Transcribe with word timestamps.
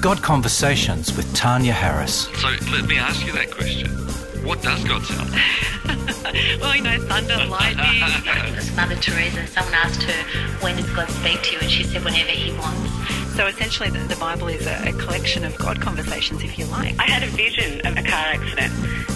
God 0.00 0.22
Conversations 0.22 1.16
with 1.16 1.32
Tanya 1.34 1.72
Harris. 1.72 2.28
So 2.40 2.48
let 2.70 2.86
me 2.86 2.98
ask 2.98 3.26
you 3.26 3.32
that 3.32 3.50
question. 3.50 3.90
What 4.46 4.62
does 4.62 4.84
God 4.84 5.02
sound 5.02 5.30
like? 5.32 5.40
well, 6.60 6.76
you 6.76 6.82
know, 6.82 7.00
thunder, 7.06 7.44
lightning. 7.46 8.02
As 8.56 8.74
Mother 8.76 8.94
Teresa, 8.94 9.44
someone 9.48 9.74
asked 9.74 10.04
her, 10.04 10.24
when 10.60 10.76
does 10.76 10.88
God 10.90 11.08
speak 11.10 11.42
to 11.42 11.52
you? 11.54 11.58
And 11.60 11.70
she 11.70 11.82
said, 11.82 12.04
whenever 12.04 12.30
he 12.30 12.52
wants. 12.52 12.92
So 13.34 13.46
essentially, 13.46 13.90
the, 13.90 13.98
the 14.00 14.16
Bible 14.16 14.46
is 14.46 14.66
a, 14.68 14.88
a, 14.88 14.92
collection 14.92 15.44
of 15.44 15.58
God 15.58 15.80
conversations, 15.80 16.44
if 16.44 16.58
you 16.58 16.66
like. 16.66 16.94
I 17.00 17.04
had 17.04 17.24
a 17.24 17.28
vision 17.28 17.84
of 17.84 17.96
a 17.96 18.02
car 18.02 18.26
accident, 18.26 18.72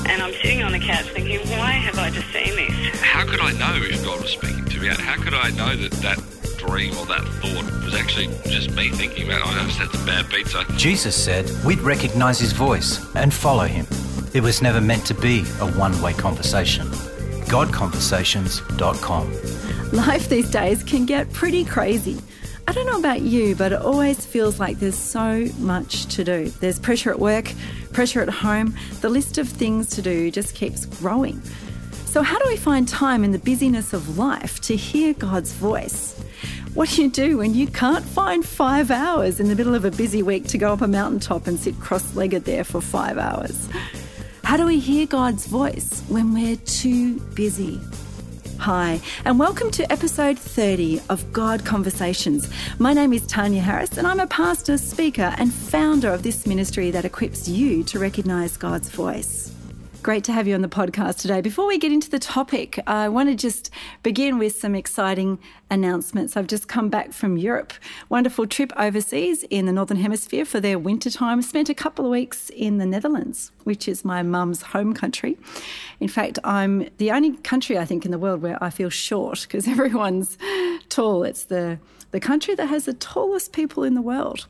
and 0.08 0.20
I'm 0.20 0.32
sitting 0.34 0.62
on 0.62 0.72
the 0.72 0.80
couch 0.80 1.06
thinking, 1.10 1.40
why 1.58 1.72
have 1.72 1.98
I 1.98 2.10
just 2.10 2.26
seen 2.32 2.56
this? 2.56 3.00
How 3.00 3.24
could 3.24 3.40
I 3.40 3.52
know 3.52 3.74
if 3.76 4.04
God 4.04 4.20
was 4.20 4.30
speaking 4.30 4.64
to 4.64 4.80
me? 4.80 4.88
How 4.88 5.22
could 5.22 5.34
I 5.34 5.50
know 5.50 5.76
that 5.76 5.92
that 6.02 6.18
dream 6.66 6.96
or 6.96 7.06
that 7.06 7.24
thought 7.40 7.84
was 7.84 7.94
actually 7.94 8.28
just 8.44 8.70
me 8.72 8.90
thinking 8.90 9.26
about, 9.26 9.42
oh, 9.44 9.50
I 9.50 9.64
just 9.64 9.78
had 9.78 9.90
some 9.90 10.06
bad 10.06 10.28
pizza? 10.30 10.64
Jesus 10.76 11.16
said 11.16 11.50
we'd 11.64 11.80
recognize 11.80 12.38
his 12.38 12.52
voice 12.52 13.04
and 13.16 13.32
follow 13.32 13.64
him. 13.64 13.86
It 14.34 14.42
was 14.42 14.62
never 14.62 14.80
meant 14.80 15.04
to 15.06 15.14
be 15.14 15.40
a 15.60 15.70
one 15.72 16.00
way 16.00 16.12
conversation. 16.12 16.86
GodConversations.com. 17.46 19.92
Life 19.92 20.28
these 20.28 20.50
days 20.50 20.82
can 20.82 21.04
get 21.04 21.32
pretty 21.32 21.64
crazy. 21.64 22.18
I 22.66 22.72
don't 22.72 22.86
know 22.86 22.98
about 22.98 23.22
you, 23.22 23.56
but 23.56 23.72
it 23.72 23.82
always 23.82 24.24
feels 24.24 24.60
like 24.60 24.78
there's 24.78 24.96
so 24.96 25.48
much 25.58 26.06
to 26.14 26.24
do. 26.24 26.48
There's 26.60 26.78
pressure 26.78 27.10
at 27.10 27.18
work, 27.18 27.52
pressure 27.92 28.22
at 28.22 28.28
home. 28.28 28.74
The 29.00 29.08
list 29.08 29.36
of 29.36 29.48
things 29.48 29.90
to 29.90 30.02
do 30.02 30.30
just 30.30 30.54
keeps 30.54 30.86
growing. 30.86 31.42
So, 32.06 32.22
how 32.22 32.38
do 32.38 32.44
we 32.46 32.56
find 32.56 32.86
time 32.86 33.24
in 33.24 33.32
the 33.32 33.38
busyness 33.38 33.92
of 33.92 34.18
life 34.18 34.60
to 34.62 34.76
hear 34.76 35.12
God's 35.12 35.52
voice? 35.52 36.21
What 36.74 36.88
do 36.88 37.02
you 37.02 37.10
do 37.10 37.36
when 37.36 37.52
you 37.52 37.66
can't 37.66 38.02
find 38.02 38.46
five 38.46 38.90
hours 38.90 39.40
in 39.40 39.48
the 39.48 39.54
middle 39.54 39.74
of 39.74 39.84
a 39.84 39.90
busy 39.90 40.22
week 40.22 40.46
to 40.48 40.56
go 40.56 40.72
up 40.72 40.80
a 40.80 40.88
mountaintop 40.88 41.46
and 41.46 41.60
sit 41.60 41.78
cross 41.78 42.16
legged 42.16 42.46
there 42.46 42.64
for 42.64 42.80
five 42.80 43.18
hours? 43.18 43.68
How 44.42 44.56
do 44.56 44.64
we 44.64 44.78
hear 44.78 45.06
God's 45.06 45.46
voice 45.46 46.02
when 46.08 46.32
we're 46.32 46.56
too 46.56 47.20
busy? 47.34 47.78
Hi, 48.58 49.02
and 49.26 49.38
welcome 49.38 49.70
to 49.72 49.92
episode 49.92 50.38
30 50.38 51.02
of 51.10 51.30
God 51.30 51.62
Conversations. 51.66 52.48
My 52.78 52.94
name 52.94 53.12
is 53.12 53.26
Tanya 53.26 53.60
Harris, 53.60 53.98
and 53.98 54.06
I'm 54.06 54.20
a 54.20 54.26
pastor, 54.26 54.78
speaker, 54.78 55.34
and 55.36 55.52
founder 55.52 56.08
of 56.08 56.22
this 56.22 56.46
ministry 56.46 56.90
that 56.92 57.04
equips 57.04 57.46
you 57.48 57.84
to 57.84 57.98
recognize 57.98 58.56
God's 58.56 58.88
voice. 58.88 59.54
Great 60.02 60.24
to 60.24 60.32
have 60.32 60.48
you 60.48 60.54
on 60.56 60.62
the 60.62 60.68
podcast 60.68 61.20
today. 61.20 61.40
Before 61.40 61.64
we 61.68 61.78
get 61.78 61.92
into 61.92 62.10
the 62.10 62.18
topic, 62.18 62.80
I 62.88 63.08
want 63.08 63.28
to 63.28 63.36
just 63.36 63.70
begin 64.02 64.36
with 64.36 64.56
some 64.56 64.74
exciting 64.74 65.38
announcements. 65.70 66.36
I've 66.36 66.48
just 66.48 66.66
come 66.66 66.88
back 66.88 67.12
from 67.12 67.36
Europe. 67.36 67.72
Wonderful 68.08 68.48
trip 68.48 68.72
overseas 68.76 69.44
in 69.44 69.66
the 69.66 69.72
Northern 69.72 69.98
Hemisphere 69.98 70.44
for 70.44 70.58
their 70.58 70.76
winter 70.76 71.08
time. 71.08 71.40
Spent 71.40 71.68
a 71.68 71.74
couple 71.74 72.04
of 72.04 72.10
weeks 72.10 72.50
in 72.50 72.78
the 72.78 72.84
Netherlands, 72.84 73.52
which 73.62 73.86
is 73.86 74.04
my 74.04 74.24
mum's 74.24 74.62
home 74.62 74.92
country. 74.92 75.38
In 76.00 76.08
fact, 76.08 76.40
I'm 76.42 76.88
the 76.98 77.12
only 77.12 77.36
country 77.36 77.78
I 77.78 77.84
think 77.84 78.04
in 78.04 78.10
the 78.10 78.18
world 78.18 78.42
where 78.42 78.58
I 78.60 78.70
feel 78.70 78.90
short 78.90 79.42
because 79.42 79.68
everyone's 79.68 80.36
tall. 80.88 81.22
It's 81.22 81.44
the 81.44 81.78
the 82.10 82.20
country 82.20 82.54
that 82.54 82.66
has 82.66 82.84
the 82.84 82.92
tallest 82.92 83.52
people 83.52 83.84
in 83.84 83.94
the 83.94 84.02
world. 84.02 84.46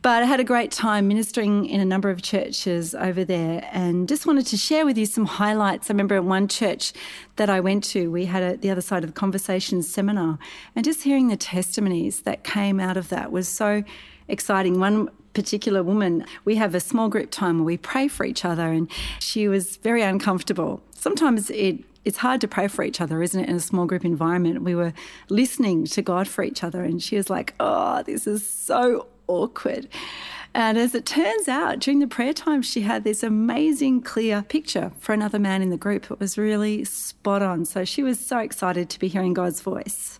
But 0.00 0.22
I 0.22 0.26
had 0.26 0.38
a 0.38 0.44
great 0.44 0.70
time 0.70 1.08
ministering 1.08 1.66
in 1.66 1.80
a 1.80 1.84
number 1.84 2.08
of 2.08 2.22
churches 2.22 2.94
over 2.94 3.24
there 3.24 3.68
and 3.72 4.08
just 4.08 4.26
wanted 4.26 4.46
to 4.46 4.56
share 4.56 4.86
with 4.86 4.96
you 4.96 5.06
some 5.06 5.26
highlights. 5.26 5.90
I 5.90 5.92
remember 5.92 6.16
in 6.16 6.26
one 6.26 6.46
church 6.46 6.92
that 7.34 7.50
I 7.50 7.58
went 7.58 7.82
to, 7.84 8.08
we 8.08 8.26
had 8.26 8.42
a, 8.42 8.56
the 8.56 8.70
other 8.70 8.80
side 8.80 9.02
of 9.02 9.10
the 9.10 9.20
conversation 9.20 9.82
seminar, 9.82 10.38
and 10.76 10.84
just 10.84 11.02
hearing 11.02 11.28
the 11.28 11.36
testimonies 11.36 12.20
that 12.20 12.44
came 12.44 12.78
out 12.78 12.96
of 12.96 13.08
that 13.08 13.32
was 13.32 13.48
so 13.48 13.82
exciting. 14.28 14.78
One 14.78 15.10
particular 15.34 15.82
woman, 15.82 16.24
we 16.44 16.56
have 16.56 16.76
a 16.76 16.80
small 16.80 17.08
group 17.08 17.32
time 17.32 17.58
where 17.58 17.66
we 17.66 17.76
pray 17.76 18.06
for 18.06 18.24
each 18.24 18.44
other, 18.44 18.68
and 18.68 18.88
she 19.18 19.48
was 19.48 19.78
very 19.78 20.02
uncomfortable. 20.02 20.80
Sometimes 20.94 21.50
it 21.50 21.84
it's 22.04 22.18
hard 22.18 22.40
to 22.40 22.48
pray 22.48 22.68
for 22.68 22.84
each 22.84 23.00
other, 23.00 23.20
isn't 23.20 23.38
it, 23.38 23.48
in 23.48 23.56
a 23.56 23.60
small 23.60 23.84
group 23.84 24.04
environment? 24.04 24.62
We 24.62 24.74
were 24.74 24.94
listening 25.28 25.84
to 25.86 26.00
God 26.00 26.26
for 26.28 26.44
each 26.44 26.62
other, 26.62 26.84
and 26.84 27.02
she 27.02 27.16
was 27.16 27.28
like, 27.28 27.54
Oh, 27.58 28.02
this 28.04 28.26
is 28.26 28.48
so 28.48 29.08
awkward. 29.28 29.88
And 30.54 30.76
as 30.76 30.94
it 30.94 31.06
turns 31.06 31.46
out, 31.46 31.78
during 31.78 32.00
the 32.00 32.08
prayer 32.08 32.32
time, 32.32 32.62
she 32.62 32.80
had 32.80 33.04
this 33.04 33.22
amazing, 33.22 34.02
clear 34.02 34.42
picture 34.42 34.90
for 34.98 35.12
another 35.12 35.38
man 35.38 35.62
in 35.62 35.70
the 35.70 35.76
group. 35.76 36.10
It 36.10 36.18
was 36.18 36.36
really 36.36 36.84
spot 36.84 37.42
on. 37.42 37.64
So 37.64 37.84
she 37.84 38.02
was 38.02 38.18
so 38.18 38.38
excited 38.38 38.90
to 38.90 38.98
be 38.98 39.08
hearing 39.08 39.34
God's 39.34 39.60
voice. 39.60 40.18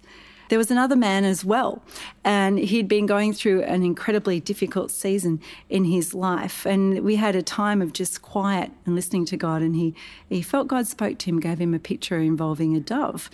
There 0.48 0.58
was 0.58 0.70
another 0.70 0.96
man 0.96 1.24
as 1.24 1.44
well, 1.44 1.82
and 2.24 2.58
he'd 2.58 2.88
been 2.88 3.04
going 3.04 3.34
through 3.34 3.64
an 3.64 3.82
incredibly 3.82 4.41
difficult 4.41 4.91
season 4.91 5.42
in 5.69 5.84
his 5.84 6.14
life. 6.14 6.64
And 6.64 7.00
we 7.00 7.16
had 7.16 7.36
a 7.36 7.42
time 7.42 7.82
of 7.82 7.92
just 7.92 8.22
quiet 8.22 8.70
and 8.86 8.94
listening 8.94 9.26
to 9.26 9.36
God, 9.36 9.60
and 9.60 9.76
he, 9.76 9.94
he 10.30 10.40
felt 10.40 10.69
God 10.69 10.86
spoke 10.86 11.19
to 11.19 11.26
him, 11.26 11.38
gave 11.38 11.58
him 11.58 11.75
a 11.75 11.78
picture 11.78 12.19
involving 12.19 12.75
a 12.75 12.80
dove. 12.80 13.28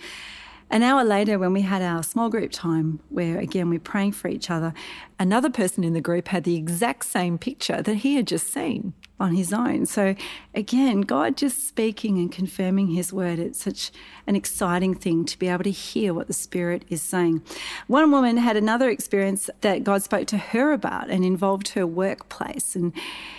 An 0.69 0.83
hour 0.83 1.05
later, 1.05 1.37
when 1.37 1.53
we 1.53 1.61
had 1.61 1.81
our 1.81 2.03
small 2.03 2.29
group 2.29 2.51
time, 2.51 2.99
where 3.09 3.37
again 3.37 3.69
we're 3.69 3.79
praying 3.79 4.13
for 4.13 4.27
each 4.27 4.49
other, 4.49 4.73
another 5.19 5.49
person 5.49 5.83
in 5.83 5.93
the 5.93 6.01
group 6.01 6.27
had 6.29 6.43
the 6.43 6.55
exact 6.55 7.05
same 7.05 7.37
picture 7.37 7.81
that 7.81 7.95
he 7.97 8.15
had 8.15 8.27
just 8.27 8.51
seen 8.51 8.93
on 9.19 9.33
his 9.33 9.53
own. 9.53 9.85
So, 9.85 10.13
again, 10.53 11.01
God 11.01 11.37
just 11.37 11.67
speaking 11.67 12.17
and 12.17 12.31
confirming 12.31 12.89
his 12.89 13.13
word, 13.13 13.39
it's 13.39 13.63
such 13.63 13.91
an 14.27 14.35
exciting 14.35 14.93
thing 14.93 15.23
to 15.25 15.39
be 15.39 15.47
able 15.47 15.63
to 15.63 15.71
hear 15.71 16.13
what 16.13 16.27
the 16.27 16.33
Spirit 16.33 16.83
is 16.89 17.01
saying. 17.01 17.41
One 17.87 18.11
woman 18.11 18.37
had 18.37 18.57
another 18.57 18.89
experience 18.89 19.49
that 19.61 19.83
God 19.83 20.03
spoke 20.03 20.27
to 20.27 20.37
her 20.37 20.73
about 20.73 21.09
and 21.09 21.23
involved 21.23 21.69
her 21.69 21.87
workplace. 21.87 22.75
And 22.75 22.91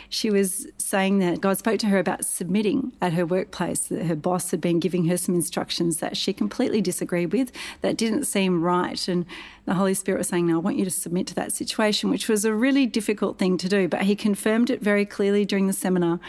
she 0.08 0.30
was 0.30 0.66
saying 0.78 1.18
that 1.18 1.40
God 1.40 1.58
spoke 1.58 1.78
to 1.80 1.88
her 1.88 1.98
about 1.98 2.24
submitting 2.24 2.92
at 3.02 3.12
her 3.12 3.26
workplace, 3.26 3.80
that 3.88 4.06
her 4.06 4.16
boss 4.16 4.50
had 4.50 4.60
been 4.60 4.80
giving 4.80 5.06
her 5.06 5.18
some 5.18 5.34
instructions 5.34 5.98
that 5.98 6.16
she 6.16 6.32
completely 6.32 6.80
disagreed 6.80 7.32
with, 7.32 7.52
that 7.82 7.98
didn't 7.98 8.24
seem 8.24 8.62
right. 8.62 9.06
And 9.08 9.26
the 9.66 9.74
Holy 9.74 9.94
Spirit 9.94 10.18
was 10.18 10.28
saying, 10.28 10.46
No, 10.46 10.54
I 10.54 10.58
want 10.58 10.76
you 10.76 10.84
to 10.84 10.90
submit 10.90 11.26
to 11.28 11.34
that 11.34 11.52
situation, 11.52 12.08
which 12.08 12.28
was 12.28 12.44
a 12.44 12.54
really 12.54 12.86
difficult 12.86 13.38
thing 13.38 13.58
to 13.58 13.68
do. 13.68 13.88
But 13.88 14.02
He 14.02 14.16
confirmed 14.16 14.70
it 14.70 14.80
very 14.80 15.04
clearly 15.04 15.44
during 15.44 15.66
the 15.66 15.72
seminar. 15.72 16.20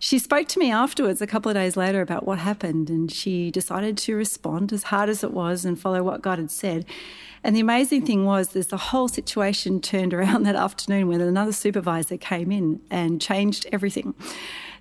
She 0.00 0.18
spoke 0.18 0.46
to 0.48 0.60
me 0.60 0.70
afterwards, 0.70 1.20
a 1.20 1.26
couple 1.26 1.50
of 1.50 1.56
days 1.56 1.76
later, 1.76 2.00
about 2.00 2.24
what 2.24 2.38
happened, 2.38 2.88
and 2.88 3.10
she 3.10 3.50
decided 3.50 3.98
to 3.98 4.14
respond 4.14 4.72
as 4.72 4.84
hard 4.84 5.08
as 5.08 5.24
it 5.24 5.32
was 5.32 5.64
and 5.64 5.78
follow 5.78 6.02
what 6.02 6.22
God 6.22 6.38
had 6.38 6.50
said. 6.50 6.84
And 7.42 7.54
the 7.54 7.60
amazing 7.60 8.06
thing 8.06 8.24
was, 8.24 8.48
there's 8.48 8.68
the 8.68 8.76
whole 8.76 9.08
situation 9.08 9.80
turned 9.80 10.14
around 10.14 10.42
that 10.44 10.56
afternoon 10.56 11.08
when 11.08 11.20
another 11.20 11.52
supervisor 11.52 12.16
came 12.16 12.52
in 12.52 12.80
and 12.90 13.20
changed 13.20 13.66
everything. 13.72 14.14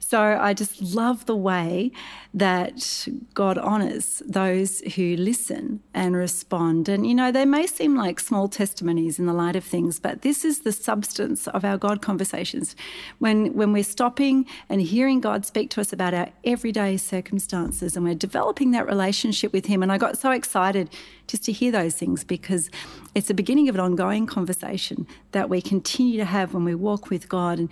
So 0.09 0.37
I 0.39 0.53
just 0.53 0.81
love 0.81 1.25
the 1.25 1.35
way 1.35 1.91
that 2.33 3.09
God 3.33 3.57
honours 3.57 4.23
those 4.25 4.79
who 4.95 5.17
listen 5.17 5.81
and 5.93 6.15
respond. 6.15 6.87
And, 6.87 7.05
you 7.05 7.13
know, 7.13 7.29
they 7.29 7.43
may 7.43 7.67
seem 7.67 7.93
like 7.93 8.21
small 8.21 8.47
testimonies 8.47 9.19
in 9.19 9.25
the 9.25 9.33
light 9.33 9.57
of 9.57 9.65
things, 9.65 9.99
but 9.99 10.21
this 10.21 10.45
is 10.45 10.61
the 10.61 10.71
substance 10.71 11.49
of 11.49 11.65
our 11.65 11.77
God 11.77 12.01
conversations. 12.01 12.73
When, 13.19 13.53
when 13.53 13.73
we're 13.73 13.83
stopping 13.83 14.45
and 14.69 14.79
hearing 14.79 15.19
God 15.19 15.45
speak 15.45 15.71
to 15.71 15.81
us 15.81 15.91
about 15.91 16.13
our 16.13 16.29
everyday 16.45 16.95
circumstances 16.95 17.97
and 17.97 18.05
we're 18.05 18.15
developing 18.15 18.71
that 18.71 18.87
relationship 18.87 19.51
with 19.51 19.65
Him. 19.65 19.83
And 19.83 19.91
I 19.91 19.97
got 19.97 20.17
so 20.17 20.31
excited 20.31 20.89
just 21.27 21.43
to 21.43 21.51
hear 21.51 21.73
those 21.73 21.95
things 21.95 22.23
because 22.23 22.69
it's 23.13 23.27
the 23.27 23.33
beginning 23.33 23.67
of 23.67 23.75
an 23.75 23.81
ongoing 23.81 24.25
conversation 24.25 25.05
that 25.33 25.49
we 25.49 25.61
continue 25.61 26.15
to 26.15 26.25
have 26.25 26.53
when 26.53 26.63
we 26.63 26.75
walk 26.75 27.09
with 27.09 27.27
God. 27.27 27.59
And 27.59 27.69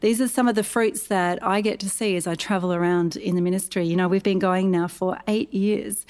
these 0.00 0.20
are 0.20 0.28
some 0.28 0.48
of 0.48 0.54
the 0.54 0.64
fruits 0.64 1.06
that 1.08 1.42
I 1.42 1.60
get 1.60 1.80
to 1.80 1.90
see 1.90 2.16
as 2.16 2.26
I 2.26 2.34
travel 2.34 2.72
around 2.72 3.16
in 3.16 3.34
the 3.34 3.40
ministry. 3.40 3.86
You 3.86 3.96
know, 3.96 4.08
we've 4.08 4.22
been 4.22 4.38
going 4.38 4.70
now 4.70 4.88
for 4.88 5.18
eight 5.26 5.52
years, 5.52 6.06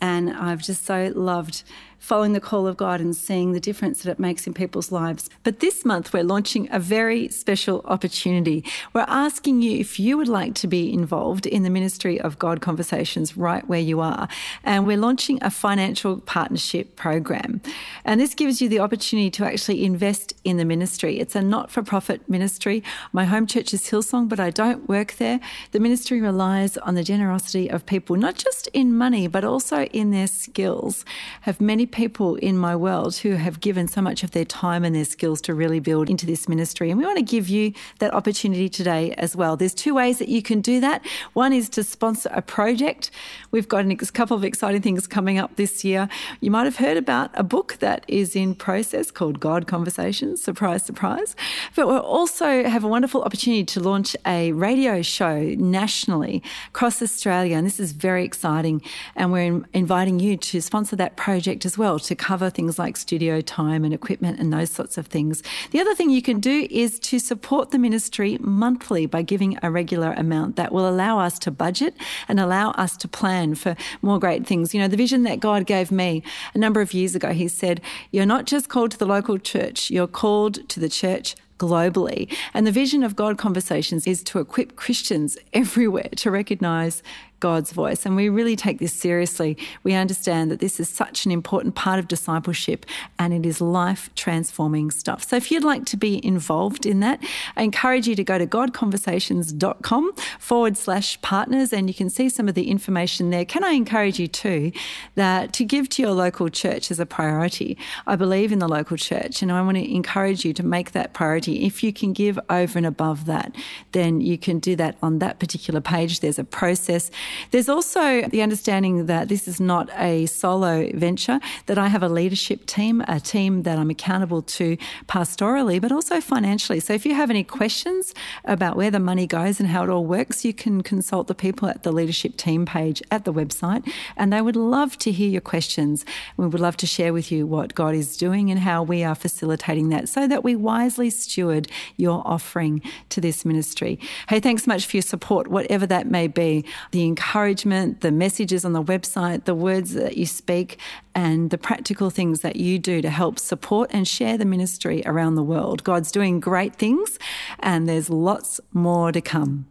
and 0.00 0.30
I've 0.30 0.62
just 0.62 0.84
so 0.84 1.12
loved 1.14 1.62
following 1.98 2.32
the 2.32 2.40
call 2.40 2.66
of 2.66 2.76
God 2.76 3.00
and 3.00 3.14
seeing 3.14 3.52
the 3.52 3.60
difference 3.60 4.02
that 4.02 4.10
it 4.10 4.18
makes 4.18 4.46
in 4.46 4.54
people's 4.54 4.92
lives. 4.92 5.28
But 5.42 5.60
this 5.60 5.84
month, 5.84 6.12
we're 6.12 6.22
launching 6.22 6.68
a 6.70 6.78
very 6.78 7.28
special 7.28 7.82
opportunity. 7.84 8.64
We're 8.92 9.04
asking 9.08 9.62
you 9.62 9.78
if 9.78 9.98
you 9.98 10.16
would 10.16 10.28
like 10.28 10.54
to 10.54 10.66
be 10.66 10.92
involved 10.92 11.46
in 11.46 11.62
the 11.62 11.70
ministry 11.70 12.20
of 12.20 12.38
God 12.38 12.60
Conversations 12.60 13.36
right 13.36 13.66
where 13.68 13.80
you 13.80 14.00
are. 14.00 14.28
And 14.64 14.86
we're 14.86 14.96
launching 14.96 15.38
a 15.42 15.50
financial 15.50 16.18
partnership 16.20 16.96
program. 16.96 17.60
And 18.04 18.20
this 18.20 18.34
gives 18.34 18.60
you 18.60 18.68
the 18.68 18.78
opportunity 18.78 19.30
to 19.30 19.44
actually 19.44 19.84
invest 19.84 20.32
in 20.44 20.56
the 20.56 20.64
ministry. 20.64 21.18
It's 21.18 21.34
a 21.34 21.42
not 21.42 21.70
for 21.70 21.82
profit 21.82 22.28
ministry. 22.28 22.82
My 23.12 23.24
home 23.24 23.46
church 23.46 23.74
is 23.74 23.82
Hillsong, 23.82 24.28
but 24.28 24.40
I 24.40 24.50
don't 24.50 24.88
work 24.88 25.14
there. 25.14 25.40
The 25.72 25.80
ministry 25.80 26.20
relies 26.20 26.76
on 26.78 26.94
the 26.94 27.04
generosity 27.04 27.68
of 27.68 27.86
people, 27.86 28.16
not 28.16 28.36
just 28.36 28.68
in 28.68 28.96
money, 28.96 29.26
but 29.26 29.44
also 29.44 29.84
in 29.86 30.10
their 30.10 30.26
skills. 30.26 31.04
Have 31.42 31.60
many 31.60 31.86
people 31.92 32.36
in 32.36 32.58
my 32.58 32.76
world 32.76 33.16
who 33.16 33.32
have 33.32 33.60
given 33.60 33.88
so 33.88 34.00
much 34.00 34.22
of 34.22 34.32
their 34.32 34.44
time 34.44 34.84
and 34.84 34.94
their 34.94 35.04
skills 35.04 35.40
to 35.42 35.54
really 35.54 35.80
build 35.80 36.10
into 36.10 36.26
this 36.26 36.48
ministry. 36.48 36.90
And 36.90 36.98
we 36.98 37.06
want 37.06 37.18
to 37.18 37.24
give 37.24 37.48
you 37.48 37.72
that 37.98 38.12
opportunity 38.12 38.68
today 38.68 39.12
as 39.14 39.34
well. 39.34 39.56
There's 39.56 39.74
two 39.74 39.94
ways 39.94 40.18
that 40.18 40.28
you 40.28 40.42
can 40.42 40.60
do 40.60 40.80
that. 40.80 41.04
One 41.32 41.52
is 41.52 41.68
to 41.70 41.84
sponsor 41.84 42.30
a 42.32 42.42
project. 42.42 43.10
We've 43.50 43.68
got 43.68 43.84
a 43.86 43.96
couple 44.12 44.36
of 44.36 44.44
exciting 44.44 44.82
things 44.82 45.06
coming 45.06 45.38
up 45.38 45.56
this 45.56 45.84
year. 45.84 46.08
You 46.40 46.50
might 46.50 46.64
have 46.64 46.76
heard 46.76 46.96
about 46.96 47.30
a 47.34 47.42
book 47.42 47.76
that 47.78 48.04
is 48.08 48.36
in 48.36 48.54
process 48.54 49.10
called 49.10 49.40
God 49.40 49.66
Conversations. 49.66 50.42
Surprise, 50.42 50.82
surprise. 50.82 51.34
But 51.74 51.86
we'll 51.86 52.00
also 52.00 52.64
have 52.64 52.84
a 52.84 52.88
wonderful 52.88 53.22
opportunity 53.22 53.64
to 53.64 53.80
launch 53.80 54.16
a 54.26 54.52
radio 54.52 55.00
show 55.02 55.40
nationally 55.56 56.42
across 56.68 57.00
Australia. 57.00 57.56
And 57.56 57.66
this 57.66 57.80
is 57.80 57.92
very 57.92 58.24
exciting. 58.24 58.82
And 59.16 59.32
we're 59.32 59.64
inviting 59.72 60.20
you 60.20 60.36
to 60.36 60.60
sponsor 60.60 60.96
that 60.96 61.16
project 61.16 61.64
as 61.64 61.77
well 61.78 61.98
to 62.00 62.14
cover 62.14 62.50
things 62.50 62.78
like 62.78 62.96
studio 62.96 63.40
time 63.40 63.84
and 63.84 63.94
equipment 63.94 64.38
and 64.38 64.52
those 64.52 64.70
sorts 64.70 64.98
of 64.98 65.06
things. 65.06 65.42
The 65.70 65.80
other 65.80 65.94
thing 65.94 66.10
you 66.10 66.22
can 66.22 66.40
do 66.40 66.66
is 66.70 66.98
to 67.00 67.18
support 67.18 67.70
the 67.70 67.78
ministry 67.78 68.36
monthly 68.40 69.06
by 69.06 69.22
giving 69.22 69.58
a 69.62 69.70
regular 69.70 70.12
amount 70.16 70.56
that 70.56 70.72
will 70.72 70.88
allow 70.88 71.18
us 71.18 71.38
to 71.40 71.50
budget 71.50 71.94
and 72.28 72.38
allow 72.40 72.72
us 72.72 72.96
to 72.98 73.08
plan 73.08 73.54
for 73.54 73.76
more 74.02 74.18
great 74.18 74.46
things. 74.46 74.74
You 74.74 74.80
know, 74.80 74.88
the 74.88 74.96
vision 74.96 75.22
that 75.22 75.40
God 75.40 75.66
gave 75.66 75.90
me 75.90 76.22
a 76.54 76.58
number 76.58 76.80
of 76.80 76.92
years 76.92 77.14
ago, 77.14 77.32
He 77.32 77.48
said, 77.48 77.80
You're 78.10 78.26
not 78.26 78.44
just 78.44 78.68
called 78.68 78.90
to 78.90 78.98
the 78.98 79.06
local 79.06 79.38
church, 79.38 79.90
you're 79.90 80.06
called 80.06 80.68
to 80.68 80.80
the 80.80 80.88
church 80.88 81.36
globally. 81.58 82.32
And 82.54 82.66
the 82.66 82.72
vision 82.72 83.02
of 83.02 83.16
God 83.16 83.36
Conversations 83.36 84.06
is 84.06 84.22
to 84.24 84.38
equip 84.38 84.76
Christians 84.76 85.36
everywhere 85.52 86.08
to 86.16 86.30
recognize 86.30 87.02
God's 87.40 87.72
voice. 87.72 88.04
And 88.04 88.16
we 88.16 88.28
really 88.28 88.56
take 88.56 88.78
this 88.78 88.92
seriously. 88.92 89.56
We 89.82 89.94
understand 89.94 90.50
that 90.50 90.60
this 90.60 90.80
is 90.80 90.88
such 90.88 91.24
an 91.24 91.32
important 91.32 91.74
part 91.74 91.98
of 91.98 92.08
discipleship 92.08 92.84
and 93.18 93.32
it 93.32 93.46
is 93.46 93.60
life 93.60 94.10
transforming 94.14 94.90
stuff. 94.90 95.22
So 95.24 95.36
if 95.36 95.50
you'd 95.50 95.64
like 95.64 95.84
to 95.86 95.96
be 95.96 96.24
involved 96.24 96.86
in 96.86 97.00
that, 97.00 97.22
I 97.56 97.62
encourage 97.62 98.08
you 98.08 98.16
to 98.16 98.24
go 98.24 98.38
to 98.38 98.46
godconversations.com 98.46 100.12
forward 100.38 100.76
slash 100.76 101.20
partners 101.22 101.72
and 101.72 101.88
you 101.88 101.94
can 101.94 102.10
see 102.10 102.28
some 102.28 102.48
of 102.48 102.54
the 102.54 102.70
information 102.70 103.30
there. 103.30 103.44
Can 103.44 103.62
I 103.64 103.70
encourage 103.70 104.18
you 104.18 104.28
too 104.28 104.72
that 105.14 105.52
to 105.54 105.64
give 105.64 105.88
to 105.90 106.02
your 106.02 106.12
local 106.12 106.48
church 106.48 106.90
is 106.90 106.98
a 106.98 107.06
priority? 107.06 107.78
I 108.06 108.16
believe 108.16 108.52
in 108.52 108.58
the 108.58 108.68
local 108.68 108.96
church 108.96 109.42
and 109.42 109.52
I 109.52 109.62
want 109.62 109.76
to 109.76 109.94
encourage 109.94 110.44
you 110.44 110.52
to 110.54 110.64
make 110.64 110.92
that 110.92 111.14
priority. 111.14 111.66
If 111.66 111.82
you 111.84 111.92
can 111.92 112.12
give 112.12 112.38
over 112.50 112.78
and 112.78 112.86
above 112.86 113.26
that, 113.26 113.54
then 113.92 114.20
you 114.20 114.36
can 114.38 114.58
do 114.58 114.74
that 114.76 114.96
on 115.02 115.20
that 115.20 115.38
particular 115.38 115.80
page. 115.80 116.20
There's 116.20 116.38
a 116.38 116.44
process 116.44 117.10
there's 117.50 117.68
also 117.68 118.22
the 118.22 118.42
understanding 118.42 119.06
that 119.06 119.28
this 119.28 119.48
is 119.48 119.60
not 119.60 119.88
a 119.96 120.26
solo 120.26 120.90
venture, 120.94 121.40
that 121.66 121.78
I 121.78 121.88
have 121.88 122.02
a 122.02 122.08
leadership 122.08 122.66
team, 122.66 123.02
a 123.08 123.20
team 123.20 123.62
that 123.62 123.78
I'm 123.78 123.90
accountable 123.90 124.42
to 124.42 124.76
pastorally, 125.06 125.80
but 125.80 125.92
also 125.92 126.20
financially. 126.20 126.80
So 126.80 126.92
if 126.92 127.04
you 127.06 127.14
have 127.14 127.30
any 127.30 127.44
questions 127.44 128.14
about 128.44 128.76
where 128.76 128.90
the 128.90 129.00
money 129.00 129.26
goes 129.26 129.60
and 129.60 129.68
how 129.68 129.84
it 129.84 129.90
all 129.90 130.04
works, 130.04 130.44
you 130.44 130.52
can 130.52 130.82
consult 130.82 131.26
the 131.26 131.34
people 131.34 131.68
at 131.68 131.82
the 131.82 131.92
leadership 131.92 132.36
team 132.36 132.66
page 132.66 133.02
at 133.10 133.24
the 133.24 133.32
website, 133.32 133.90
and 134.16 134.32
they 134.32 134.40
would 134.40 134.56
love 134.56 134.98
to 134.98 135.10
hear 135.10 135.28
your 135.28 135.40
questions. 135.40 136.04
We 136.36 136.46
would 136.46 136.60
love 136.60 136.76
to 136.78 136.86
share 136.86 137.12
with 137.12 137.30
you 137.32 137.46
what 137.46 137.74
God 137.74 137.94
is 137.94 138.16
doing 138.16 138.50
and 138.50 138.60
how 138.60 138.82
we 138.82 139.04
are 139.04 139.14
facilitating 139.14 139.88
that 139.90 140.08
so 140.08 140.26
that 140.26 140.44
we 140.44 140.56
wisely 140.56 141.10
steward 141.10 141.68
your 141.96 142.22
offering 142.26 142.82
to 143.10 143.20
this 143.20 143.44
ministry. 143.44 143.98
Hey, 144.28 144.40
thanks 144.40 144.64
so 144.64 144.68
much 144.68 144.86
for 144.86 144.96
your 144.96 145.02
support, 145.02 145.48
whatever 145.48 145.86
that 145.86 146.10
may 146.10 146.26
be. 146.26 146.64
The 146.92 147.02
encouragement, 147.18 148.00
the 148.00 148.12
messages 148.12 148.64
on 148.64 148.72
the 148.74 148.82
website, 148.82 149.44
the 149.44 149.54
words 149.54 149.92
that 149.94 150.16
you 150.16 150.24
speak, 150.24 150.78
and 151.16 151.50
the 151.50 151.58
practical 151.58 152.10
things 152.10 152.42
that 152.42 152.54
you 152.54 152.78
do 152.78 153.02
to 153.02 153.10
help 153.10 153.40
support 153.40 153.90
and 153.92 154.06
share 154.06 154.38
the 154.38 154.44
ministry 154.44 155.02
around 155.04 155.34
the 155.34 155.42
world. 155.42 155.82
God's 155.82 156.12
doing 156.12 156.38
great 156.38 156.76
things, 156.76 157.18
and 157.58 157.88
there's 157.88 158.08
lots 158.08 158.60
more 158.72 159.10
to 159.10 159.20
come. 159.20 159.66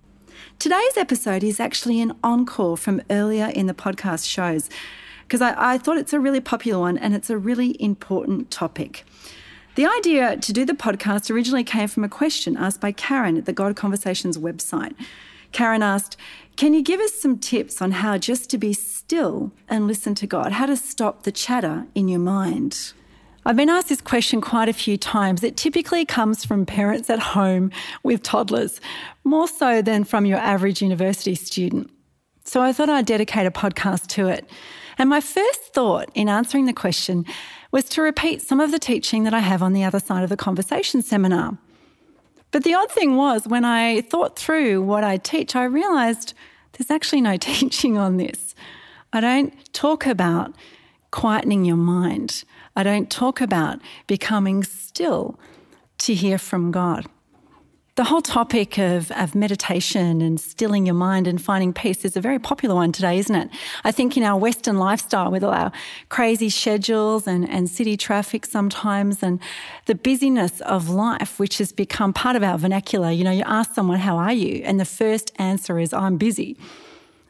Today's 0.60 0.98
episode 0.98 1.42
is 1.42 1.62
actually 1.62 2.02
an 2.02 2.18
encore 2.22 2.76
from 2.76 3.02
earlier 3.10 3.46
in 3.56 3.68
the 3.68 3.74
podcast 3.74 4.28
shows 4.28 4.70
because 5.24 5.42
I, 5.42 5.74
I, 5.74 5.78
thought 5.78 5.98
it's 5.98 6.14
a 6.14 6.20
really 6.20 6.42
popular 6.42 6.80
one 6.80 6.98
and 6.98 7.14
it's 7.14 7.30
a 7.30 7.38
really 7.38 7.82
important 7.82 8.52
topic. 8.52 9.06
The 9.76 9.86
idea 9.86 10.36
to 10.38 10.54
do 10.54 10.66
the 10.66 10.74
podcast 10.74 11.30
originally 11.30 11.64
came 11.64 11.88
from 11.88 12.04
a 12.04 12.10
question 12.10 12.58
asked 12.58 12.82
by 12.82 12.92
Karen 12.92 13.38
at 13.38 13.46
the 13.46 13.54
God 13.54 13.76
Conversations 13.76 14.38
website. 14.38 14.96
Karen 15.52 15.84
asked, 15.84 16.18
Can 16.58 16.74
you 16.74 16.82
give 16.82 17.00
us 17.00 17.14
some 17.14 17.38
tips 17.38 17.84
on 17.84 17.92
how 17.92 18.18
just 18.18 18.50
to 18.50 18.58
be 18.58 18.74
still 18.74 19.52
and 19.70 19.86
listen 19.86 20.16
to 20.16 20.26
God, 20.26 20.52
how 20.54 20.66
to 20.66 20.76
stop 20.76 21.22
the 21.22 21.32
chatter 21.32 21.86
in 21.94 22.08
your 22.08 22.20
mind? 22.20 22.94
I've 23.46 23.56
been 23.56 23.70
asked 23.70 23.90
this 23.90 24.02
question 24.02 24.42
quite 24.42 24.68
a 24.68 24.74
few 24.74 24.98
times. 24.98 25.44
It 25.44 25.56
typically 25.56 26.04
comes 26.04 26.44
from 26.44 26.66
parents 26.66 27.12
at 27.12 27.20
home 27.20 27.70
with 28.02 28.24
toddlers, 28.24 28.82
more 29.24 29.48
so 29.48 29.84
than 29.84 30.04
from 30.04 30.26
your 30.26 30.40
average 30.40 30.82
university 30.82 31.36
student. 31.36 31.92
So 32.44 32.64
I 32.64 32.74
thought 32.74 32.90
I'd 32.90 33.06
dedicate 33.06 33.46
a 33.46 33.52
podcast 33.52 34.08
to 34.16 34.28
it. 34.28 34.50
And 34.98 35.12
my 35.12 35.22
first 35.22 35.76
thought 35.76 36.10
in 36.16 36.28
answering 36.28 36.66
the 36.66 36.74
question 36.74 37.24
was 37.72 37.84
to 37.90 38.02
repeat 38.02 38.42
some 38.42 38.60
of 38.60 38.72
the 38.72 38.80
teaching 38.80 39.26
that 39.26 39.34
I 39.36 39.42
have 39.42 39.62
on 39.62 39.74
the 39.74 39.84
other 39.84 40.00
side 40.00 40.24
of 40.24 40.30
the 40.30 40.38
conversation 40.38 41.04
seminar. 41.04 41.60
But 42.52 42.64
the 42.64 42.74
odd 42.74 42.92
thing 42.92 43.16
was, 43.16 43.48
when 43.48 43.66
I 43.66 44.02
thought 44.02 44.38
through 44.38 44.82
what 44.82 45.04
I 45.04 45.18
teach, 45.18 45.56
I 45.56 45.66
realized 45.66 46.34
there's 46.74 46.92
actually 46.92 47.22
no 47.22 47.38
teaching 47.38 47.98
on 47.98 48.18
this. 48.18 48.56
I 49.14 49.22
don't 49.22 49.74
talk 49.74 50.06
about 50.06 50.54
quietening 51.12 51.66
your 51.66 51.78
mind. 51.78 52.44
I 52.76 52.84
don't 52.84 53.10
talk 53.10 53.42
about 53.42 53.80
becoming 54.06 54.64
still 54.64 55.40
to 56.00 56.14
hear 56.14 56.38
from 56.38 56.72
God 56.72 57.08
the 57.98 58.04
whole 58.04 58.22
topic 58.22 58.78
of, 58.78 59.12
of 59.14 59.34
meditation 59.34 60.22
and 60.22 60.40
stilling 60.40 60.86
your 60.86 60.94
mind 60.94 61.28
and 61.28 61.42
finding 61.42 61.74
peace 61.74 62.06
is 62.06 62.16
a 62.16 62.22
very 62.22 62.38
popular 62.38 62.76
one 62.76 62.92
today, 62.92 63.18
isn't 63.18 63.34
it? 63.36 63.50
I 63.84 63.92
think 63.92 64.16
in 64.16 64.22
our 64.22 64.38
Western 64.38 64.78
lifestyle 64.78 65.32
with 65.32 65.44
all 65.44 65.52
our 65.52 65.72
crazy 66.10 66.52
schedules 66.52 67.26
and, 67.26 67.50
and 67.50 67.68
city 67.68 67.98
traffic 67.98 68.46
sometimes 68.46 69.24
and 69.24 69.40
the 69.88 69.96
busyness 69.96 70.62
of 70.62 70.90
life, 70.90 71.40
which 71.40 71.58
has 71.58 71.72
become 71.72 72.14
part 72.14 72.36
of 72.36 72.44
our 72.44 72.60
vernacular. 72.60 73.10
You 73.10 73.24
know, 73.24 73.32
you 73.32 73.44
ask 73.48 73.74
someone, 73.74 73.98
how 73.98 74.18
are 74.18 74.34
you? 74.34 74.62
And 74.64 74.80
the 74.80 74.86
first 74.86 75.32
answer 75.40 75.80
is, 75.80 75.92
I'm 75.92 76.18
busy. 76.18 76.56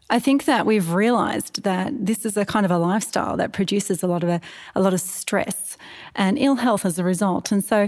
I 0.09 0.19
think 0.19 0.45
that 0.45 0.65
we've 0.65 0.91
realized 0.91 1.63
that 1.63 1.93
this 2.05 2.25
is 2.25 2.35
a 2.35 2.45
kind 2.45 2.65
of 2.65 2.71
a 2.71 2.77
lifestyle 2.77 3.37
that 3.37 3.53
produces 3.53 4.03
a 4.03 4.07
lot 4.07 4.21
of 4.21 4.29
a, 4.29 4.41
a 4.75 4.81
lot 4.81 4.93
of 4.93 4.99
stress 4.99 5.77
and 6.13 6.37
ill 6.37 6.55
health 6.55 6.85
as 6.85 6.99
a 6.99 7.05
result. 7.05 7.53
And 7.53 7.63
so 7.63 7.87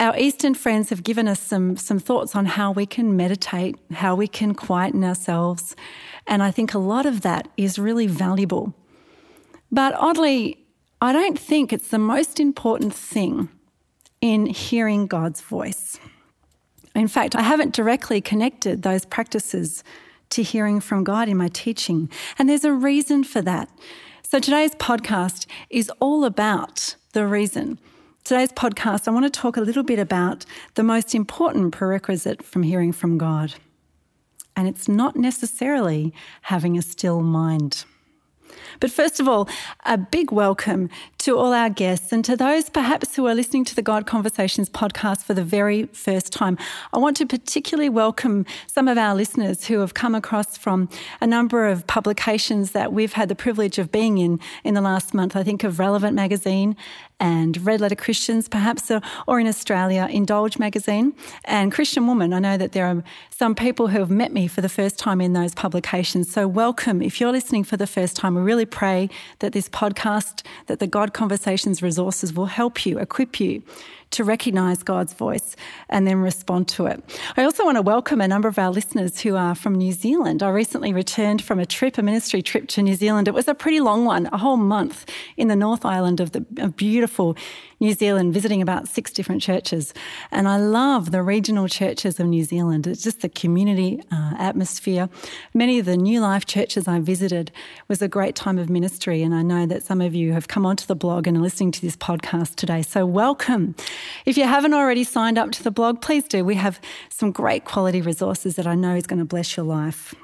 our 0.00 0.16
Eastern 0.18 0.54
friends 0.54 0.88
have 0.88 1.04
given 1.04 1.28
us 1.28 1.38
some, 1.38 1.76
some 1.76 1.98
thoughts 1.98 2.34
on 2.34 2.46
how 2.46 2.72
we 2.72 2.86
can 2.86 3.16
meditate, 3.16 3.76
how 3.92 4.14
we 4.14 4.26
can 4.26 4.54
quieten 4.54 5.04
ourselves. 5.04 5.76
And 6.26 6.42
I 6.42 6.50
think 6.50 6.72
a 6.72 6.78
lot 6.78 7.04
of 7.04 7.20
that 7.20 7.48
is 7.58 7.78
really 7.78 8.06
valuable. 8.06 8.74
But 9.70 9.94
oddly, 9.94 10.58
I 11.02 11.12
don't 11.12 11.38
think 11.38 11.70
it's 11.72 11.88
the 11.88 11.98
most 11.98 12.40
important 12.40 12.94
thing 12.94 13.50
in 14.22 14.46
hearing 14.46 15.06
God's 15.06 15.42
voice. 15.42 16.00
In 16.94 17.06
fact, 17.06 17.36
I 17.36 17.42
haven't 17.42 17.74
directly 17.74 18.22
connected 18.22 18.82
those 18.82 19.04
practices 19.04 19.84
to 20.30 20.42
hearing 20.42 20.80
from 20.80 21.04
God 21.04 21.28
in 21.28 21.36
my 21.36 21.48
teaching. 21.48 22.10
And 22.38 22.48
there's 22.48 22.64
a 22.64 22.72
reason 22.72 23.22
for 23.22 23.42
that. 23.42 23.68
So 24.22 24.38
today's 24.38 24.74
podcast 24.76 25.46
is 25.68 25.90
all 26.00 26.24
about 26.24 26.96
the 27.12 27.26
reason. 27.26 27.78
Today's 28.22 28.52
podcast, 28.52 29.08
I 29.08 29.10
want 29.10 29.24
to 29.24 29.40
talk 29.40 29.56
a 29.56 29.60
little 29.60 29.82
bit 29.82 29.98
about 29.98 30.44
the 30.74 30.84
most 30.84 31.14
important 31.14 31.72
prerequisite 31.72 32.44
from 32.44 32.62
hearing 32.62 32.92
from 32.92 33.18
God. 33.18 33.54
And 34.54 34.68
it's 34.68 34.88
not 34.88 35.16
necessarily 35.16 36.12
having 36.42 36.78
a 36.78 36.82
still 36.82 37.22
mind. 37.22 37.84
But 38.78 38.90
first 38.90 39.20
of 39.20 39.28
all, 39.28 39.48
a 39.84 39.98
big 39.98 40.30
welcome 40.30 40.90
to 41.18 41.36
all 41.36 41.52
our 41.52 41.70
guests 41.70 42.12
and 42.12 42.24
to 42.24 42.36
those 42.36 42.68
perhaps 42.68 43.16
who 43.16 43.26
are 43.26 43.34
listening 43.34 43.64
to 43.66 43.74
the 43.74 43.82
God 43.82 44.06
Conversations 44.06 44.68
podcast 44.68 45.22
for 45.22 45.34
the 45.34 45.44
very 45.44 45.86
first 45.86 46.32
time. 46.32 46.58
I 46.92 46.98
want 46.98 47.16
to 47.18 47.26
particularly 47.26 47.88
welcome 47.88 48.46
some 48.66 48.86
of 48.86 48.98
our 48.98 49.14
listeners 49.14 49.66
who 49.66 49.80
have 49.80 49.94
come 49.94 50.14
across 50.14 50.56
from 50.56 50.88
a 51.20 51.26
number 51.26 51.66
of 51.66 51.86
publications 51.86 52.72
that 52.72 52.92
we've 52.92 53.14
had 53.14 53.28
the 53.28 53.34
privilege 53.34 53.78
of 53.78 53.90
being 53.90 54.18
in 54.18 54.40
in 54.62 54.74
the 54.74 54.80
last 54.80 55.14
month. 55.14 55.36
I 55.36 55.42
think 55.42 55.64
of 55.64 55.78
Relevant 55.78 56.14
Magazine 56.14 56.76
and 57.20 57.64
Red 57.64 57.80
Letter 57.80 57.94
Christians, 57.94 58.48
perhaps, 58.48 58.90
uh, 58.90 59.00
or 59.28 59.38
in 59.38 59.46
Australia, 59.46 60.08
Indulge 60.10 60.58
magazine 60.58 61.14
and 61.44 61.70
Christian 61.70 62.06
Woman. 62.06 62.32
I 62.32 62.38
know 62.38 62.56
that 62.56 62.72
there 62.72 62.86
are 62.86 63.04
some 63.30 63.54
people 63.54 63.88
who 63.88 63.98
have 63.98 64.10
met 64.10 64.32
me 64.32 64.48
for 64.48 64.62
the 64.62 64.68
first 64.68 64.98
time 64.98 65.20
in 65.20 65.34
those 65.34 65.54
publications. 65.54 66.32
So 66.32 66.48
welcome. 66.48 67.02
If 67.02 67.20
you're 67.20 67.32
listening 67.32 67.64
for 67.64 67.76
the 67.76 67.86
first 67.86 68.16
time, 68.16 68.34
we 68.34 68.40
really 68.40 68.66
pray 68.66 69.08
that 69.38 69.52
this 69.52 69.68
podcast, 69.68 70.42
that 70.66 70.78
the 70.78 70.86
God 70.86 71.12
Conversations 71.12 71.82
resources 71.82 72.32
will 72.32 72.46
help 72.46 72.84
you, 72.86 72.98
equip 72.98 73.38
you 73.38 73.62
to 74.10 74.24
recognize 74.24 74.82
God's 74.82 75.12
voice 75.12 75.56
and 75.88 76.06
then 76.06 76.18
respond 76.18 76.68
to 76.68 76.86
it. 76.86 77.02
I 77.36 77.44
also 77.44 77.64
want 77.64 77.76
to 77.76 77.82
welcome 77.82 78.20
a 78.20 78.28
number 78.28 78.48
of 78.48 78.58
our 78.58 78.70
listeners 78.70 79.20
who 79.20 79.36
are 79.36 79.54
from 79.54 79.74
New 79.74 79.92
Zealand. 79.92 80.42
I 80.42 80.50
recently 80.50 80.92
returned 80.92 81.42
from 81.42 81.58
a 81.58 81.66
trip, 81.66 81.98
a 81.98 82.02
ministry 82.02 82.42
trip 82.42 82.68
to 82.68 82.82
New 82.82 82.94
Zealand. 82.94 83.28
It 83.28 83.34
was 83.34 83.48
a 83.48 83.54
pretty 83.54 83.80
long 83.80 84.04
one, 84.04 84.28
a 84.32 84.38
whole 84.38 84.56
month 84.56 85.06
in 85.36 85.48
the 85.48 85.56
North 85.56 85.84
Island 85.84 86.20
of 86.20 86.32
the 86.32 86.40
beautiful 86.40 87.36
New 87.80 87.94
Zealand, 87.94 88.34
visiting 88.34 88.60
about 88.60 88.88
six 88.88 89.10
different 89.10 89.40
churches. 89.40 89.94
And 90.30 90.46
I 90.46 90.58
love 90.58 91.12
the 91.12 91.22
regional 91.22 91.66
churches 91.66 92.20
of 92.20 92.26
New 92.26 92.44
Zealand. 92.44 92.86
It's 92.86 93.02
just 93.02 93.22
the 93.22 93.28
community 93.30 94.02
uh, 94.12 94.34
atmosphere. 94.38 95.08
Many 95.54 95.78
of 95.78 95.86
the 95.86 95.96
New 95.96 96.20
Life 96.20 96.44
churches 96.44 96.86
I 96.86 97.00
visited 97.00 97.50
was 97.88 98.02
a 98.02 98.08
great 98.08 98.36
time 98.36 98.58
of 98.58 98.68
ministry. 98.68 99.22
And 99.22 99.34
I 99.34 99.40
know 99.40 99.64
that 99.64 99.82
some 99.82 100.02
of 100.02 100.14
you 100.14 100.34
have 100.34 100.46
come 100.46 100.66
onto 100.66 100.84
the 100.84 100.94
blog 100.94 101.26
and 101.26 101.38
are 101.38 101.40
listening 101.40 101.72
to 101.72 101.80
this 101.80 101.96
podcast 101.96 102.56
today. 102.56 102.82
So 102.82 103.06
welcome. 103.06 103.74
If 104.26 104.36
you 104.36 104.44
haven't 104.44 104.74
already 104.74 105.02
signed 105.02 105.38
up 105.38 105.50
to 105.52 105.62
the 105.62 105.70
blog, 105.70 106.02
please 106.02 106.24
do. 106.24 106.44
We 106.44 106.56
have 106.56 106.78
some 107.08 107.32
great 107.32 107.64
quality 107.64 108.02
resources 108.02 108.56
that 108.56 108.66
I 108.66 108.74
know 108.74 108.94
is 108.94 109.06
going 109.06 109.20
to 109.20 109.24
bless 109.24 109.56
your 109.56 109.64
life. 109.64 110.14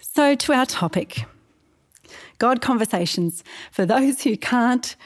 So, 0.00 0.34
to 0.36 0.52
our 0.52 0.66
topic 0.66 1.24
God 2.38 2.62
conversations 2.62 3.44
for 3.70 3.84
those 3.84 4.22
who 4.22 4.36
can't 4.36 4.96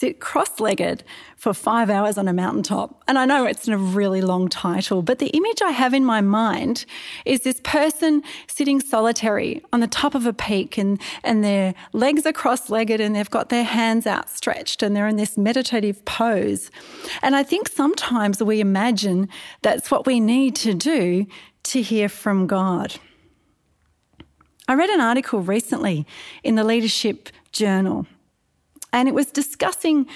sit 0.00 0.18
cross 0.18 0.60
legged 0.60 1.04
for 1.36 1.52
five 1.52 1.90
hours 1.90 2.16
on 2.16 2.26
a 2.26 2.32
mountaintop. 2.32 3.02
And 3.06 3.18
I 3.18 3.26
know 3.26 3.44
it's 3.44 3.68
a 3.68 3.76
really 3.76 4.22
long 4.22 4.48
title, 4.48 5.02
but 5.02 5.18
the 5.18 5.28
image 5.28 5.60
I 5.62 5.72
have 5.72 5.92
in 5.92 6.06
my 6.06 6.22
mind 6.22 6.86
is 7.26 7.42
this 7.42 7.60
person 7.64 8.22
sitting 8.46 8.80
solitary 8.80 9.62
on 9.74 9.80
the 9.80 9.86
top 9.86 10.14
of 10.14 10.24
a 10.24 10.32
peak 10.32 10.78
and, 10.78 10.98
and 11.22 11.44
their 11.44 11.74
legs 11.92 12.24
are 12.24 12.32
cross 12.32 12.70
legged 12.70 12.98
and 12.98 13.14
they've 13.14 13.28
got 13.28 13.50
their 13.50 13.64
hands 13.64 14.06
outstretched 14.06 14.82
and 14.82 14.96
they're 14.96 15.06
in 15.06 15.16
this 15.16 15.36
meditative 15.36 16.02
pose. 16.06 16.70
And 17.20 17.36
I 17.36 17.42
think 17.42 17.68
sometimes 17.68 18.42
we 18.42 18.60
imagine 18.60 19.28
that's 19.60 19.90
what 19.90 20.06
we 20.06 20.18
need 20.18 20.56
to 20.56 20.72
do 20.72 21.26
to 21.64 21.82
hear 21.82 22.08
from 22.08 22.46
God. 22.46 22.96
I 24.66 24.74
read 24.74 24.88
an 24.88 25.00
article 25.00 25.40
recently 25.40 26.06
in 26.42 26.54
the 26.54 26.64
Leadership 26.64 27.28
Journal 27.52 28.06
and 28.92 29.08
it 29.08 29.14
was 29.14 29.26
discussing 29.26 30.06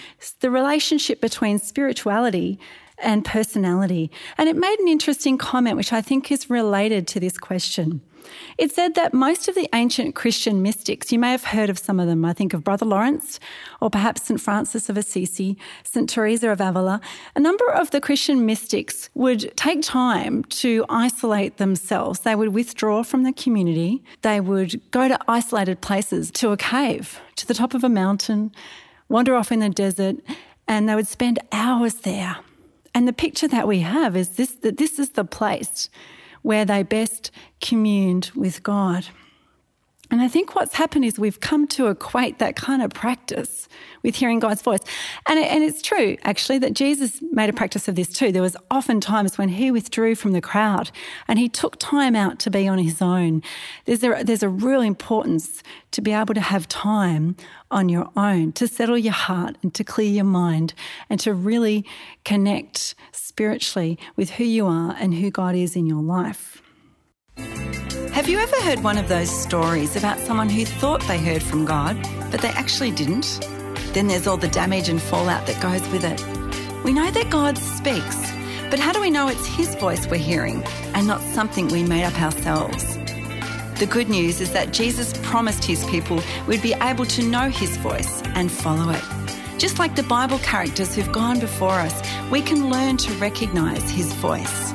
the 0.40 0.50
relationship 0.50 1.20
between 1.20 1.58
spirituality 1.58 2.58
and 2.98 3.24
personality. 3.24 4.10
And 4.38 4.48
it 4.48 4.56
made 4.56 4.78
an 4.78 4.88
interesting 4.88 5.38
comment, 5.38 5.76
which 5.76 5.92
I 5.92 6.00
think 6.00 6.30
is 6.30 6.50
related 6.50 7.06
to 7.08 7.20
this 7.20 7.38
question. 7.38 8.00
It 8.58 8.72
said 8.72 8.94
that 8.94 9.14
most 9.14 9.48
of 9.48 9.54
the 9.54 9.68
ancient 9.74 10.14
Christian 10.14 10.62
mystics, 10.62 11.12
you 11.12 11.18
may 11.18 11.30
have 11.30 11.44
heard 11.44 11.70
of 11.70 11.78
some 11.78 12.00
of 12.00 12.06
them. 12.06 12.24
I 12.24 12.32
think 12.32 12.54
of 12.54 12.64
Brother 12.64 12.86
Lawrence, 12.86 13.40
or 13.80 13.90
perhaps 13.90 14.24
St. 14.24 14.40
Francis 14.40 14.88
of 14.88 14.96
Assisi, 14.96 15.56
St. 15.82 16.08
Teresa 16.08 16.50
of 16.50 16.60
Avila. 16.60 17.00
A 17.34 17.40
number 17.40 17.68
of 17.70 17.90
the 17.90 18.00
Christian 18.00 18.46
mystics 18.46 19.10
would 19.14 19.56
take 19.56 19.82
time 19.82 20.44
to 20.44 20.84
isolate 20.88 21.56
themselves. 21.56 22.20
They 22.20 22.34
would 22.34 22.54
withdraw 22.54 23.02
from 23.02 23.22
the 23.22 23.32
community. 23.32 24.02
They 24.22 24.40
would 24.40 24.80
go 24.90 25.08
to 25.08 25.18
isolated 25.28 25.80
places, 25.80 26.30
to 26.32 26.50
a 26.50 26.56
cave, 26.56 27.20
to 27.36 27.46
the 27.46 27.54
top 27.54 27.74
of 27.74 27.84
a 27.84 27.88
mountain, 27.88 28.52
wander 29.08 29.34
off 29.34 29.52
in 29.52 29.60
the 29.60 29.68
desert, 29.68 30.16
and 30.66 30.88
they 30.88 30.94
would 30.94 31.08
spend 31.08 31.38
hours 31.52 31.94
there. 31.94 32.36
And 32.94 33.08
the 33.08 33.12
picture 33.12 33.48
that 33.48 33.66
we 33.66 33.80
have 33.80 34.16
is 34.16 34.30
this 34.36 34.52
that 34.62 34.76
this 34.76 34.98
is 34.98 35.10
the 35.10 35.24
place 35.24 35.90
where 36.44 36.66
they 36.66 36.82
best 36.82 37.30
communed 37.62 38.30
with 38.36 38.62
God. 38.62 39.06
And 40.14 40.22
I 40.22 40.28
think 40.28 40.54
what's 40.54 40.76
happened 40.76 41.04
is 41.04 41.18
we've 41.18 41.40
come 41.40 41.66
to 41.66 41.88
equate 41.88 42.38
that 42.38 42.54
kind 42.54 42.82
of 42.82 42.92
practice 42.92 43.68
with 44.04 44.14
hearing 44.14 44.38
God's 44.38 44.62
voice. 44.62 44.78
And, 45.26 45.40
and 45.40 45.64
it's 45.64 45.82
true, 45.82 46.16
actually, 46.22 46.58
that 46.60 46.72
Jesus 46.72 47.20
made 47.32 47.50
a 47.50 47.52
practice 47.52 47.88
of 47.88 47.96
this 47.96 48.10
too. 48.10 48.30
There 48.30 48.40
was 48.40 48.56
often 48.70 49.00
times 49.00 49.38
when 49.38 49.48
he 49.48 49.72
withdrew 49.72 50.14
from 50.14 50.30
the 50.30 50.40
crowd 50.40 50.92
and 51.26 51.36
he 51.40 51.48
took 51.48 51.80
time 51.80 52.14
out 52.14 52.38
to 52.38 52.48
be 52.48 52.68
on 52.68 52.78
his 52.78 53.02
own. 53.02 53.42
There's 53.86 54.04
a, 54.04 54.22
there's 54.22 54.44
a 54.44 54.48
real 54.48 54.82
importance 54.82 55.64
to 55.90 56.00
be 56.00 56.12
able 56.12 56.34
to 56.34 56.40
have 56.40 56.68
time 56.68 57.34
on 57.72 57.88
your 57.88 58.08
own, 58.16 58.52
to 58.52 58.68
settle 58.68 58.96
your 58.96 59.12
heart 59.12 59.58
and 59.64 59.74
to 59.74 59.82
clear 59.82 60.12
your 60.12 60.22
mind 60.22 60.74
and 61.10 61.18
to 61.18 61.34
really 61.34 61.84
connect 62.24 62.94
spiritually 63.10 63.98
with 64.14 64.30
who 64.30 64.44
you 64.44 64.64
are 64.68 64.94
and 64.96 65.14
who 65.14 65.32
God 65.32 65.56
is 65.56 65.74
in 65.74 65.86
your 65.86 66.02
life. 66.04 66.62
Have 68.14 68.28
you 68.28 68.38
ever 68.38 68.56
heard 68.62 68.84
one 68.84 68.96
of 68.96 69.08
those 69.08 69.28
stories 69.28 69.96
about 69.96 70.20
someone 70.20 70.48
who 70.48 70.64
thought 70.64 71.02
they 71.08 71.18
heard 71.18 71.42
from 71.42 71.64
God, 71.64 72.00
but 72.30 72.40
they 72.40 72.50
actually 72.50 72.92
didn't? 72.92 73.40
Then 73.92 74.06
there's 74.06 74.28
all 74.28 74.36
the 74.36 74.46
damage 74.46 74.88
and 74.88 75.02
fallout 75.02 75.48
that 75.48 75.60
goes 75.60 75.82
with 75.90 76.04
it. 76.04 76.84
We 76.84 76.92
know 76.92 77.10
that 77.10 77.28
God 77.28 77.58
speaks, 77.58 78.16
but 78.70 78.78
how 78.78 78.92
do 78.92 79.00
we 79.00 79.10
know 79.10 79.26
it's 79.26 79.44
His 79.48 79.74
voice 79.74 80.06
we're 80.06 80.18
hearing 80.18 80.62
and 80.94 81.08
not 81.08 81.22
something 81.22 81.66
we 81.66 81.82
made 81.82 82.04
up 82.04 82.22
ourselves? 82.22 82.84
The 83.80 83.88
good 83.90 84.08
news 84.08 84.40
is 84.40 84.52
that 84.52 84.72
Jesus 84.72 85.12
promised 85.24 85.64
His 85.64 85.84
people 85.86 86.20
we'd 86.46 86.62
be 86.62 86.74
able 86.74 87.06
to 87.06 87.28
know 87.28 87.50
His 87.50 87.76
voice 87.78 88.22
and 88.36 88.48
follow 88.48 88.92
it. 88.92 89.02
Just 89.58 89.80
like 89.80 89.96
the 89.96 90.04
Bible 90.04 90.38
characters 90.38 90.94
who've 90.94 91.10
gone 91.10 91.40
before 91.40 91.80
us, 91.80 92.00
we 92.30 92.42
can 92.42 92.70
learn 92.70 92.96
to 92.98 93.12
recognise 93.14 93.90
His 93.90 94.12
voice. 94.14 94.72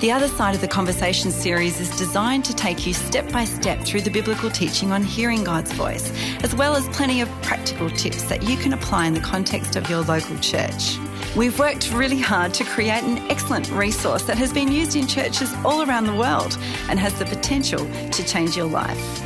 The 0.00 0.12
Other 0.12 0.28
Side 0.28 0.54
of 0.54 0.62
the 0.62 0.68
Conversation 0.68 1.30
series 1.30 1.78
is 1.78 1.94
designed 1.98 2.46
to 2.46 2.56
take 2.56 2.86
you 2.86 2.94
step 2.94 3.30
by 3.30 3.44
step 3.44 3.82
through 3.82 4.00
the 4.00 4.10
biblical 4.10 4.48
teaching 4.48 4.92
on 4.92 5.02
hearing 5.02 5.44
God's 5.44 5.72
voice, 5.72 6.10
as 6.42 6.54
well 6.54 6.74
as 6.74 6.88
plenty 6.88 7.20
of 7.20 7.28
practical 7.42 7.90
tips 7.90 8.22
that 8.22 8.42
you 8.42 8.56
can 8.56 8.72
apply 8.72 9.04
in 9.04 9.12
the 9.12 9.20
context 9.20 9.76
of 9.76 9.90
your 9.90 10.00
local 10.00 10.38
church. 10.38 10.96
We've 11.36 11.58
worked 11.58 11.92
really 11.92 12.18
hard 12.18 12.54
to 12.54 12.64
create 12.64 13.02
an 13.02 13.18
excellent 13.30 13.70
resource 13.72 14.22
that 14.22 14.38
has 14.38 14.54
been 14.54 14.72
used 14.72 14.96
in 14.96 15.06
churches 15.06 15.52
all 15.66 15.86
around 15.86 16.06
the 16.06 16.16
world 16.16 16.56
and 16.88 16.98
has 16.98 17.12
the 17.18 17.26
potential 17.26 17.86
to 18.12 18.24
change 18.24 18.56
your 18.56 18.70
life. 18.70 19.22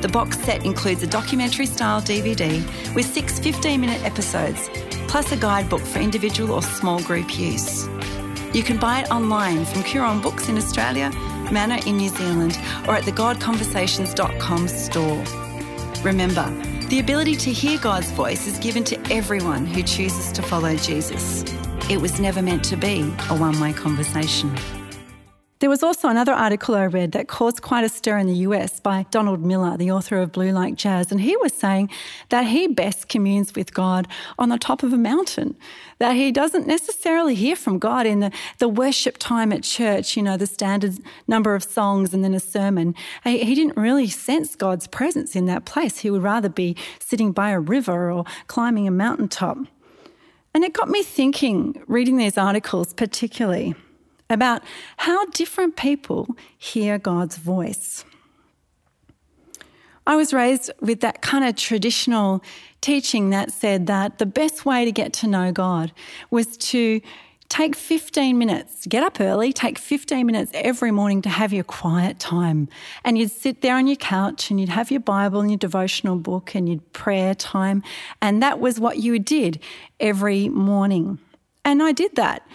The 0.00 0.08
box 0.08 0.38
set 0.38 0.64
includes 0.64 1.02
a 1.02 1.06
documentary 1.06 1.66
style 1.66 2.00
DVD 2.00 2.64
with 2.94 3.04
six 3.04 3.38
15 3.40 3.78
minute 3.78 4.02
episodes, 4.06 4.70
plus 5.06 5.32
a 5.32 5.36
guidebook 5.36 5.82
for 5.82 5.98
individual 5.98 6.52
or 6.54 6.62
small 6.62 7.02
group 7.02 7.38
use. 7.38 7.86
You 8.54 8.62
can 8.62 8.78
buy 8.78 9.00
it 9.00 9.10
online 9.10 9.64
from 9.64 9.82
Koorong 9.82 10.22
Books 10.22 10.48
in 10.48 10.56
Australia, 10.56 11.10
Manna 11.50 11.80
in 11.86 11.96
New 11.96 12.08
Zealand, 12.08 12.56
or 12.86 12.94
at 12.94 13.04
the 13.04 13.10
godconversations.com 13.10 14.68
store. 14.68 15.24
Remember, 16.04 16.48
the 16.86 17.00
ability 17.00 17.34
to 17.34 17.50
hear 17.50 17.78
God's 17.80 18.12
voice 18.12 18.46
is 18.46 18.56
given 18.58 18.84
to 18.84 19.12
everyone 19.12 19.66
who 19.66 19.82
chooses 19.82 20.30
to 20.30 20.42
follow 20.42 20.76
Jesus. 20.76 21.42
It 21.90 22.00
was 22.00 22.20
never 22.20 22.42
meant 22.42 22.62
to 22.66 22.76
be 22.76 23.00
a 23.28 23.36
one 23.36 23.58
way 23.58 23.72
conversation. 23.72 24.56
There 25.60 25.70
was 25.70 25.84
also 25.84 26.08
another 26.08 26.32
article 26.32 26.74
I 26.74 26.86
read 26.86 27.12
that 27.12 27.28
caused 27.28 27.62
quite 27.62 27.84
a 27.84 27.88
stir 27.88 28.18
in 28.18 28.26
the 28.26 28.34
US 28.48 28.80
by 28.80 29.06
Donald 29.12 29.40
Miller, 29.40 29.76
the 29.76 29.92
author 29.92 30.18
of 30.18 30.32
Blue 30.32 30.50
Like 30.50 30.74
Jazz, 30.74 31.12
and 31.12 31.20
he 31.20 31.36
was 31.36 31.52
saying 31.52 31.90
that 32.30 32.46
he 32.46 32.66
best 32.66 33.08
communes 33.08 33.54
with 33.54 33.72
God 33.72 34.08
on 34.36 34.48
the 34.48 34.58
top 34.58 34.82
of 34.82 34.92
a 34.92 34.98
mountain, 34.98 35.54
that 36.00 36.16
he 36.16 36.32
doesn't 36.32 36.66
necessarily 36.66 37.36
hear 37.36 37.54
from 37.54 37.78
God 37.78 38.04
in 38.04 38.18
the, 38.18 38.32
the 38.58 38.68
worship 38.68 39.16
time 39.18 39.52
at 39.52 39.62
church, 39.62 40.16
you 40.16 40.24
know, 40.24 40.36
the 40.36 40.46
standard 40.46 40.98
number 41.28 41.54
of 41.54 41.62
songs 41.62 42.12
and 42.12 42.24
then 42.24 42.34
a 42.34 42.40
sermon. 42.40 42.92
He, 43.22 43.44
he 43.44 43.54
didn't 43.54 43.76
really 43.76 44.08
sense 44.08 44.56
God's 44.56 44.88
presence 44.88 45.36
in 45.36 45.46
that 45.46 45.64
place. 45.64 45.98
He 45.98 46.10
would 46.10 46.22
rather 46.22 46.48
be 46.48 46.76
sitting 46.98 47.30
by 47.30 47.50
a 47.50 47.60
river 47.60 48.10
or 48.10 48.24
climbing 48.48 48.88
a 48.88 48.90
mountaintop. 48.90 49.58
And 50.52 50.64
it 50.64 50.72
got 50.72 50.88
me 50.88 51.04
thinking, 51.04 51.80
reading 51.86 52.16
these 52.16 52.36
articles 52.36 52.92
particularly 52.92 53.74
about 54.34 54.62
how 54.98 55.24
different 55.26 55.76
people 55.76 56.28
hear 56.58 56.98
God's 56.98 57.38
voice. 57.38 58.04
I 60.06 60.16
was 60.16 60.34
raised 60.34 60.70
with 60.80 61.00
that 61.00 61.22
kind 61.22 61.44
of 61.44 61.56
traditional 61.56 62.42
teaching 62.82 63.30
that 63.30 63.50
said 63.50 63.86
that 63.86 64.18
the 64.18 64.26
best 64.26 64.66
way 64.66 64.84
to 64.84 64.92
get 64.92 65.14
to 65.14 65.26
know 65.26 65.50
God 65.50 65.92
was 66.30 66.58
to 66.58 67.00
take 67.48 67.76
15 67.76 68.36
minutes, 68.36 68.86
get 68.86 69.02
up 69.02 69.20
early, 69.20 69.52
take 69.52 69.78
15 69.78 70.26
minutes 70.26 70.50
every 70.54 70.90
morning 70.90 71.22
to 71.22 71.28
have 71.28 71.52
your 71.52 71.64
quiet 71.64 72.18
time. 72.18 72.68
And 73.04 73.16
you'd 73.16 73.30
sit 73.30 73.62
there 73.62 73.76
on 73.76 73.86
your 73.86 73.96
couch 73.96 74.50
and 74.50 74.58
you'd 74.58 74.68
have 74.68 74.90
your 74.90 75.00
Bible 75.00 75.40
and 75.40 75.50
your 75.50 75.58
devotional 75.58 76.16
book 76.16 76.54
and 76.54 76.68
your 76.68 76.80
prayer 76.92 77.34
time. 77.34 77.82
And 78.20 78.42
that 78.42 78.60
was 78.60 78.80
what 78.80 78.98
you 78.98 79.18
did 79.18 79.60
every 80.00 80.48
morning. 80.48 81.18
And 81.64 81.82
I 81.82 81.92
did 81.92 82.16
that 82.16 82.46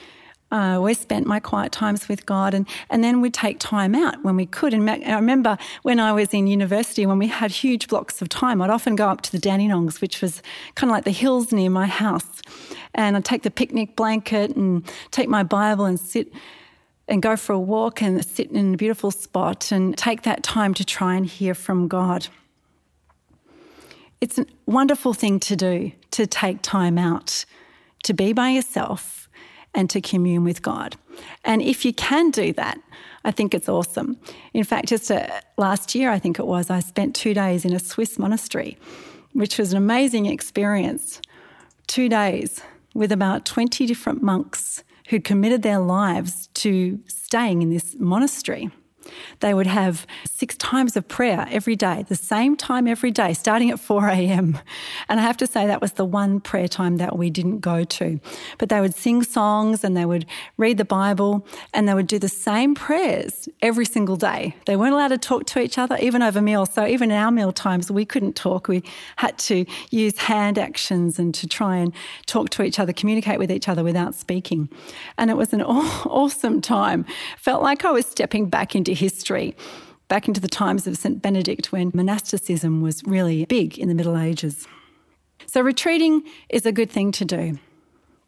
I 0.51 0.74
uh, 0.74 0.77
always 0.77 1.00
spent 1.00 1.27
my 1.27 1.39
quiet 1.39 1.72
times 1.72 2.10
with 2.10 2.25
God, 2.25 2.56
and, 2.56 2.68
and 2.89 3.03
then 3.03 3.22
we'd 3.22 3.36
take 3.36 3.60
time 3.60 3.94
out 3.94 4.24
when 4.24 4.36
we 4.36 4.48
could. 4.48 4.74
And 4.74 4.89
I 4.89 5.15
remember 5.15 5.60
when 5.84 6.00
I 6.00 6.12
was 6.12 6.34
in 6.34 6.48
university, 6.48 7.06
when 7.06 7.20
we 7.20 7.27
had 7.27 7.51
huge 7.51 7.88
blocks 7.88 8.20
of 8.20 8.29
time, 8.29 8.60
I'd 8.60 8.72
often 8.72 8.96
go 8.96 9.10
up 9.10 9.22
to 9.22 9.32
the 9.32 9.38
Dandenongs, 9.38 10.01
which 10.01 10.22
was 10.22 10.41
kind 10.74 10.89
of 10.89 10.96
like 10.96 11.03
the 11.03 11.12
hills 11.12 11.51
near 11.51 11.70
my 11.70 11.86
house, 11.86 12.41
and 12.96 13.15
I'd 13.15 13.25
take 13.25 13.44
the 13.44 13.51
picnic 13.51 13.96
blanket 13.96 14.56
and 14.56 14.84
take 15.12 15.29
my 15.29 15.44
Bible 15.44 15.86
and 15.86 16.00
sit 16.00 16.34
and 17.08 17.22
go 17.22 17.36
for 17.36 17.53
a 17.53 17.60
walk 17.60 18.01
and 18.01 18.25
sit 18.25 18.51
in 18.51 18.74
a 18.74 18.77
beautiful 18.77 19.12
spot 19.12 19.72
and 19.72 19.96
take 19.98 20.24
that 20.24 20.41
time 20.41 20.74
to 20.75 20.86
try 20.86 21.15
and 21.15 21.25
hear 21.27 21.53
from 21.53 21.88
God. 21.88 22.27
It's 24.20 24.38
a 24.38 24.46
wonderful 24.65 25.13
thing 25.13 25.39
to 25.41 25.56
do 25.56 25.91
to 26.12 26.25
take 26.25 26.62
time 26.62 26.98
out 26.98 27.46
to 28.03 28.13
be 28.13 28.34
by 28.34 28.50
yourself 28.50 29.28
and 29.74 29.90
to 29.90 30.02
commune 30.02 30.44
with 30.44 30.62
God. 30.62 30.96
And 31.44 31.62
if 31.62 31.86
you 31.86 31.94
can 31.94 32.32
do 32.32 32.54
that, 32.54 32.80
I 33.24 33.32
think 33.32 33.54
it's 33.54 33.70
awesome. 33.70 34.18
In 34.54 34.64
fact, 34.64 34.88
just 34.88 35.12
uh, 35.12 35.28
last 35.58 35.94
year, 35.94 36.10
I 36.12 36.20
think 36.20 36.40
it 36.40 36.48
was, 36.48 36.70
I 36.70 36.80
spent 36.80 37.16
two 37.16 37.34
days 37.34 37.66
in 37.66 37.74
a 37.74 37.80
Swiss 37.80 38.18
monastery, 38.18 38.78
which 39.34 39.58
was 39.58 39.72
an 39.72 39.78
amazing 39.78 40.26
experience. 40.26 41.22
Two 41.88 42.10
days 42.10 42.62
with 42.94 43.12
about 43.12 43.46
20 43.46 43.86
different 43.86 44.22
monks 44.22 44.84
who 45.10 45.20
committed 45.20 45.64
their 45.64 45.80
lives 45.80 46.48
to 46.54 47.00
staying 47.08 47.62
in 47.62 47.70
this 47.70 47.96
monastery. 48.00 48.70
They 49.39 49.54
would 49.54 49.68
have 49.68 50.06
six 50.25 50.56
times 50.58 50.96
of 50.98 51.08
prayer 51.08 51.48
every 51.50 51.75
day, 51.75 52.06
the 52.08 52.16
same 52.16 52.56
time 52.56 52.88
every 52.88 53.12
day, 53.12 53.34
starting 53.34 53.70
at 53.70 53.80
4 53.80 54.10
a.m. 54.10 54.60
And 55.08 55.20
I 55.20 55.24
have 55.24 55.38
to 55.38 55.48
say 55.48 55.68
that 55.68 55.82
was 55.82 55.94
the 55.94 56.06
one 56.06 56.39
prayer 56.39 56.68
time 56.68 56.98
that 56.98 57.18
we 57.18 57.30
didn't 57.30 57.60
go 57.60 57.84
to. 57.84 58.20
But 58.58 58.70
they 58.70 58.82
would 58.82 58.96
sing 58.96 59.24
songs 59.24 59.84
and 59.84 59.96
they 59.96 60.06
would 60.06 60.25
read 60.58 60.78
the 60.78 60.86
Bible 60.86 61.46
and 61.74 61.88
they 61.88 61.94
would 61.94 62.08
do 62.08 62.20
the 62.20 62.30
same 62.30 62.75
prayers 62.75 63.48
every 63.62 63.86
single 63.86 64.16
day. 64.16 64.56
They 64.66 64.75
weren't 64.75 64.94
allowed 64.94 65.10
to 65.10 65.18
talk 65.18 65.46
to 65.48 65.60
each 65.60 65.78
other, 65.78 65.98
even 66.01 66.22
over 66.22 66.42
meals. 66.42 66.74
So 66.74 66.86
even 66.86 67.12
in 67.12 67.18
our 67.18 67.32
meal 67.32 67.51
times, 67.51 67.92
we 67.92 68.06
couldn't 68.06 68.36
talk. 68.36 68.68
We 68.68 68.84
had 69.18 69.38
to 69.39 69.66
use 69.92 70.18
hand 70.18 70.58
actions 70.58 71.20
and 71.20 71.34
to 71.36 71.48
try 71.48 71.78
and 71.78 71.94
talk 72.25 72.50
to 72.51 72.63
each 72.63 72.80
other, 72.80 72.94
communicate 72.94 73.39
with 73.39 73.51
each 73.51 73.68
other 73.68 73.84
without 73.84 74.16
speaking. 74.16 74.70
And 75.18 75.30
it 75.30 75.38
was 75.38 75.54
an 75.54 75.62
awesome 75.63 76.62
time. 76.62 77.06
Felt 77.38 77.62
like 77.62 77.86
I 77.86 77.92
was 77.92 78.06
stepping 78.06 78.50
back 78.50 78.75
into 78.75 78.92
history 79.00 79.56
back 80.08 80.27
into 80.27 80.41
the 80.41 80.48
times 80.48 80.86
of 80.88 80.98
St. 80.98 81.22
Benedict 81.22 81.72
when 81.72 81.91
monasticism 81.94 82.82
was 82.82 83.03
really 83.06 83.46
big 83.46 83.77
in 83.77 83.88
the 83.88 83.96
Middle 83.96 84.18
Ages. 84.18 84.68
So, 85.46 85.62
retreating 85.62 86.24
is 86.50 86.65
a 86.65 86.72
good 86.72 86.91
thing 86.91 87.12
to 87.13 87.25
do. 87.25 87.60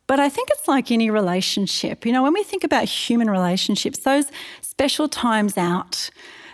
But 0.07 0.19
I 0.19 0.29
think 0.29 0.49
it's 0.51 0.67
like 0.67 0.91
any 0.91 1.09
relationship. 1.09 2.05
You 2.05 2.11
know, 2.11 2.23
when 2.23 2.33
we 2.33 2.43
think 2.43 2.63
about 2.63 2.85
human 2.85 3.29
relationships, 3.29 3.99
those 3.99 4.25
special 4.61 5.07
times 5.07 5.57
out, 5.57 6.09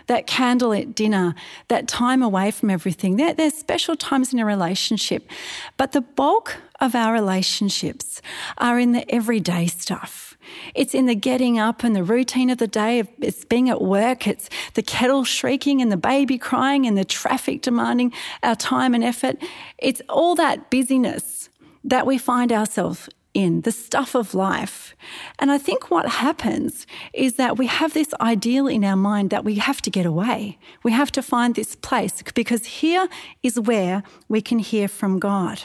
that 0.06 0.26
candlelit 0.26 0.94
dinner, 0.94 1.34
that 1.68 1.86
time 1.86 2.22
away 2.22 2.50
from 2.50 2.70
everything, 2.70 3.16
they're 3.16 3.50
special 3.50 3.96
times 3.96 4.32
in 4.32 4.38
a 4.38 4.44
relationship. 4.44 5.28
But 5.76 5.92
the 5.92 6.00
bulk 6.00 6.56
of 6.80 6.94
our 6.94 7.12
relationships 7.12 8.22
are 8.58 8.78
in 8.78 8.92
the 8.92 9.08
everyday 9.12 9.66
stuff 9.66 10.27
it's 10.74 10.94
in 10.94 11.06
the 11.06 11.14
getting 11.14 11.58
up 11.58 11.84
and 11.84 11.94
the 11.94 12.04
routine 12.04 12.50
of 12.50 12.58
the 12.58 12.66
day. 12.66 13.04
It's 13.20 13.44
being 13.44 13.68
at 13.68 13.80
work. 13.80 14.26
It's 14.26 14.48
the 14.74 14.82
kettle 14.82 15.24
shrieking 15.24 15.80
and 15.82 15.90
the 15.90 15.96
baby 15.96 16.38
crying 16.38 16.86
and 16.86 16.96
the 16.96 17.04
traffic 17.04 17.62
demanding 17.62 18.12
our 18.42 18.56
time 18.56 18.94
and 18.94 19.04
effort. 19.04 19.36
It's 19.78 20.02
all 20.08 20.34
that 20.36 20.70
busyness 20.70 21.48
that 21.84 22.06
we 22.06 22.18
find 22.18 22.52
ourselves 22.52 23.08
in, 23.34 23.60
the 23.60 23.72
stuff 23.72 24.14
of 24.14 24.34
life. 24.34 24.94
And 25.38 25.50
I 25.50 25.58
think 25.58 25.90
what 25.90 26.08
happens 26.08 26.86
is 27.12 27.34
that 27.34 27.56
we 27.56 27.66
have 27.66 27.94
this 27.94 28.12
ideal 28.20 28.66
in 28.66 28.84
our 28.84 28.96
mind 28.96 29.30
that 29.30 29.44
we 29.44 29.56
have 29.56 29.80
to 29.82 29.90
get 29.90 30.06
away. 30.06 30.58
We 30.82 30.92
have 30.92 31.12
to 31.12 31.22
find 31.22 31.54
this 31.54 31.76
place 31.76 32.22
because 32.34 32.64
here 32.64 33.08
is 33.42 33.60
where 33.60 34.02
we 34.28 34.40
can 34.40 34.58
hear 34.58 34.88
from 34.88 35.18
God. 35.18 35.62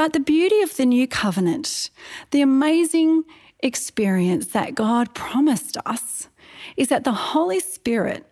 But 0.00 0.14
the 0.14 0.20
beauty 0.20 0.62
of 0.62 0.78
the 0.78 0.86
new 0.86 1.06
covenant, 1.06 1.90
the 2.30 2.40
amazing 2.40 3.24
experience 3.62 4.46
that 4.46 4.74
God 4.74 5.14
promised 5.14 5.76
us, 5.84 6.28
is 6.74 6.88
that 6.88 7.04
the 7.04 7.12
Holy 7.12 7.60
Spirit 7.60 8.24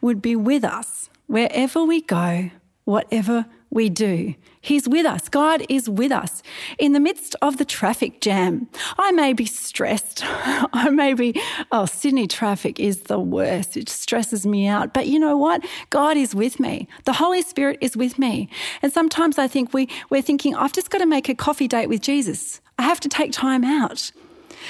would 0.00 0.22
be 0.22 0.36
with 0.36 0.62
us 0.62 1.10
wherever 1.26 1.82
we 1.82 2.00
go, 2.00 2.52
whatever 2.84 3.46
we 3.70 3.88
do. 3.90 4.34
He's 4.60 4.88
with 4.88 5.06
us. 5.06 5.28
God 5.28 5.64
is 5.68 5.88
with 5.88 6.10
us 6.10 6.42
in 6.78 6.92
the 6.92 7.00
midst 7.00 7.36
of 7.40 7.56
the 7.56 7.64
traffic 7.64 8.20
jam. 8.20 8.68
I 8.98 9.12
may 9.12 9.32
be 9.32 9.46
stressed. 9.46 10.22
I 10.24 10.90
may 10.90 11.14
be, 11.14 11.40
oh, 11.70 11.86
Sydney 11.86 12.26
traffic 12.26 12.80
is 12.80 13.02
the 13.02 13.20
worst. 13.20 13.76
It 13.76 13.88
stresses 13.88 14.46
me 14.46 14.66
out. 14.66 14.92
But 14.92 15.06
you 15.06 15.18
know 15.18 15.36
what? 15.36 15.64
God 15.90 16.16
is 16.16 16.34
with 16.34 16.58
me. 16.58 16.88
The 17.04 17.12
Holy 17.12 17.42
Spirit 17.42 17.78
is 17.80 17.96
with 17.96 18.18
me. 18.18 18.48
And 18.82 18.92
sometimes 18.92 19.38
I 19.38 19.46
think 19.46 19.72
we, 19.72 19.88
we're 20.10 20.22
thinking, 20.22 20.54
I've 20.54 20.72
just 20.72 20.90
got 20.90 20.98
to 20.98 21.06
make 21.06 21.28
a 21.28 21.34
coffee 21.34 21.68
date 21.68 21.88
with 21.88 22.00
Jesus. 22.00 22.60
I 22.78 22.82
have 22.82 23.00
to 23.00 23.08
take 23.08 23.32
time 23.32 23.64
out. 23.64 24.10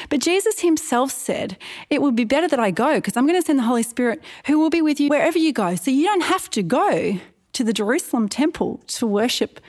But 0.08 0.20
Jesus 0.20 0.60
himself 0.60 1.10
said, 1.10 1.56
It 1.90 2.02
would 2.02 2.16
be 2.16 2.24
better 2.24 2.48
that 2.48 2.60
I 2.60 2.70
go 2.70 2.96
because 2.96 3.16
I'm 3.16 3.26
going 3.26 3.40
to 3.40 3.46
send 3.46 3.58
the 3.58 3.64
Holy 3.64 3.82
Spirit 3.82 4.22
who 4.46 4.58
will 4.58 4.70
be 4.70 4.82
with 4.82 5.00
you 5.00 5.08
wherever 5.08 5.38
you 5.38 5.52
go. 5.52 5.74
So 5.74 5.90
you 5.90 6.04
don't 6.04 6.24
have 6.24 6.50
to 6.50 6.62
go 6.62 7.18
to 7.56 7.64
the 7.64 7.72
Jerusalem 7.72 8.28
temple 8.28 8.80
to 8.86 9.06
worship 9.06 9.60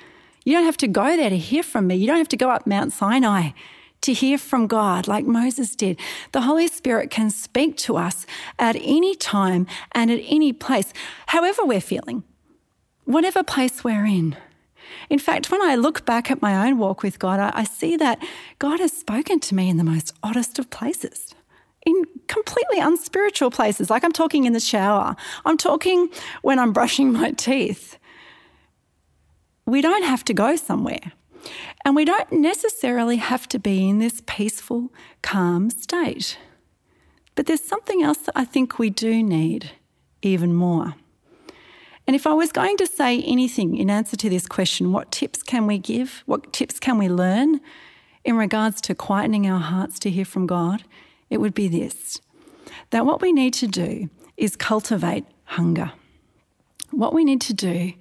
you 0.48 0.54
don't 0.54 0.64
have 0.64 0.78
to 0.78 0.88
go 0.88 1.18
there 1.18 1.30
to 1.30 1.38
hear 1.38 1.62
from 1.62 1.88
me. 1.88 1.96
You 1.96 2.08
don't 2.08 2.20
have 2.20 2.30
to 2.30 2.38
go 2.38 2.50
up 2.50 2.66
Mount 2.66 2.94
Sinai 2.94 3.50
to 4.00 4.14
hear 4.14 4.38
from 4.38 4.66
God 4.66 5.06
like 5.06 5.26
Moses 5.26 5.76
did. 5.76 6.00
The 6.32 6.44
Holy 6.44 6.70
Spirit 6.70 7.10
can 7.12 7.30
speak 7.30 7.76
to 7.80 7.98
us 7.98 8.26
at 8.58 8.78
any 8.78 9.14
time 9.14 9.68
and 9.92 10.10
at 10.10 10.22
any 10.24 10.54
place, 10.54 10.94
however 11.26 11.66
we're 11.66 11.82
feeling, 11.82 12.24
whatever 13.04 13.44
place 13.44 13.84
we're 13.84 14.06
in. 14.06 14.38
In 15.10 15.20
fact, 15.20 15.52
when 15.52 15.62
I 15.62 15.76
look 15.76 16.06
back 16.06 16.32
at 16.32 16.42
my 16.42 16.66
own 16.66 16.78
walk 16.78 17.04
with 17.04 17.20
God, 17.20 17.42
I, 17.42 17.52
I 17.54 17.64
see 17.66 17.98
that 17.98 18.18
God 18.58 18.80
has 18.80 18.94
spoken 18.94 19.42
to 19.42 19.54
me 19.54 19.68
in 19.68 19.76
the 19.76 19.84
most 19.84 20.14
oddest 20.24 20.60
of 20.60 20.70
places 20.70 21.27
in 21.88 22.04
completely 22.28 22.80
unspiritual 22.80 23.50
places. 23.50 23.90
Like 23.90 24.04
I'm 24.04 24.12
talking 24.12 24.44
in 24.46 24.54
the 24.54 24.60
shower, 24.60 25.16
I'm 25.46 25.58
talking 25.58 26.10
when 26.44 26.60
I'm 26.60 26.74
brushing 26.74 27.12
my 27.14 27.32
teeth 27.32 27.98
we 29.68 29.82
don't 29.82 30.04
have 30.04 30.24
to 30.26 30.34
go 30.34 30.56
somewhere. 30.56 31.12
And 31.86 31.96
we 31.96 32.06
don't 32.06 32.32
necessarily 32.32 33.18
have 33.18 33.48
to 33.50 33.60
be 33.60 33.88
in 33.88 34.00
this 34.00 34.24
peaceful, 34.26 34.92
calm 35.22 35.70
state. 35.70 36.40
But 37.36 37.46
there's 37.46 37.64
something 37.64 38.02
else 38.02 38.18
that 38.20 38.32
I 38.36 38.46
think 38.46 38.80
we 38.80 38.90
do 38.90 39.22
need 39.22 39.72
even 40.22 40.54
more. 40.54 40.96
And 42.08 42.16
if 42.16 42.26
I 42.26 42.34
was 42.34 42.52
going 42.52 42.78
to 42.78 42.88
say 42.88 43.22
anything 43.22 43.78
in 43.78 43.90
answer 43.90 44.16
to 44.18 44.30
this 44.30 44.48
question, 44.48 44.94
what 44.94 45.12
tips 45.12 45.44
can 45.44 45.68
we 45.68 45.78
give? 45.78 46.24
What 46.26 46.54
tips 46.54 46.80
can 46.80 46.98
we 46.98 47.10
learn 47.10 47.60
in 48.24 48.38
regards 48.38 48.82
to 48.82 48.96
quietening 48.96 49.50
our 49.52 49.60
hearts 49.60 50.00
to 50.00 50.10
hear 50.10 50.26
from 50.26 50.48
God? 50.48 50.84
It 51.30 51.38
would 51.40 51.54
be 51.54 51.68
this 51.68 52.20
that 52.90 53.06
what 53.06 53.22
we 53.22 53.32
need 53.34 53.54
to 53.54 53.68
do 53.68 54.10
is 54.38 54.56
cultivate 54.56 55.26
hunger. 55.44 55.92
What 56.92 57.14
we 57.14 57.26
need 57.26 57.42
to 57.42 57.54
do 57.54 57.94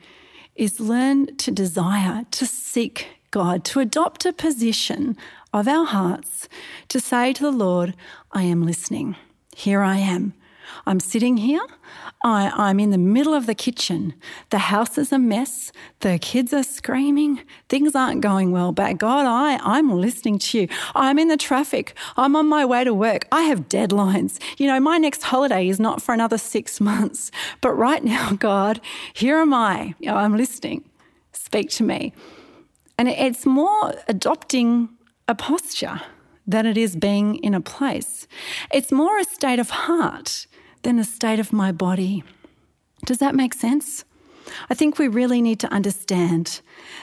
is 0.54 0.80
learn 0.80 1.36
to 1.36 1.50
desire, 1.50 2.24
to 2.30 2.46
seek 2.46 3.08
God, 3.30 3.64
to 3.66 3.80
adopt 3.80 4.24
a 4.24 4.32
position 4.32 5.16
of 5.52 5.66
our 5.66 5.86
hearts, 5.86 6.48
to 6.88 7.00
say 7.00 7.32
to 7.32 7.42
the 7.42 7.50
Lord, 7.50 7.94
I 8.32 8.42
am 8.42 8.64
listening. 8.64 9.16
Here 9.56 9.82
I 9.82 9.96
am. 9.96 10.34
I'm 10.86 11.00
sitting 11.00 11.36
here. 11.36 11.66
I, 12.24 12.70
am 12.70 12.80
in 12.80 12.90
the 12.90 12.98
middle 12.98 13.34
of 13.34 13.46
the 13.46 13.54
kitchen. 13.54 14.14
The 14.50 14.58
house 14.58 14.98
is 14.98 15.12
a 15.12 15.18
mess. 15.18 15.70
The 16.00 16.18
kids 16.18 16.52
are 16.52 16.62
screaming. 16.62 17.40
Things 17.68 17.94
aren't 17.94 18.20
going 18.20 18.50
well. 18.50 18.72
But 18.72 18.98
God, 18.98 19.26
I, 19.26 19.58
I'm 19.62 19.90
listening 19.92 20.38
to 20.40 20.60
you. 20.60 20.68
I'm 20.94 21.18
in 21.18 21.28
the 21.28 21.36
traffic. 21.36 21.94
I'm 22.16 22.34
on 22.34 22.48
my 22.48 22.64
way 22.64 22.84
to 22.84 22.94
work. 22.94 23.26
I 23.30 23.42
have 23.42 23.68
deadlines. 23.68 24.40
You 24.58 24.66
know, 24.66 24.80
my 24.80 24.98
next 24.98 25.22
holiday 25.22 25.68
is 25.68 25.78
not 25.78 26.02
for 26.02 26.12
another 26.14 26.38
six 26.38 26.80
months. 26.90 27.30
But 27.60 27.72
right 27.74 28.02
now, 28.02 28.32
God, 28.32 28.80
here 29.12 29.38
am 29.38 29.54
I. 29.54 29.94
I'm 30.06 30.36
listening. 30.36 30.84
Speak 31.32 31.70
to 31.70 31.84
me. 31.84 32.12
And 32.98 33.08
it's 33.08 33.44
more 33.44 33.94
adopting 34.08 34.88
a 35.28 35.34
posture 35.34 36.00
than 36.46 36.64
it 36.64 36.78
is 36.78 36.96
being 36.96 37.36
in 37.36 37.54
a 37.54 37.60
place. 37.60 38.26
It's 38.72 38.90
more 38.90 39.18
a 39.18 39.24
state 39.24 39.58
of 39.58 39.70
heart 39.70 40.46
than 40.86 41.00
a 41.00 41.04
state 41.04 41.40
of 41.40 41.52
my 41.52 41.72
body. 41.72 42.22
Does 43.04 43.18
that 43.18 43.34
make 43.34 43.54
sense? 43.54 44.04
I 44.70 44.74
think 44.74 45.00
we 45.00 45.08
really 45.08 45.42
need 45.42 45.58
to 45.58 45.72
understand 45.72 46.60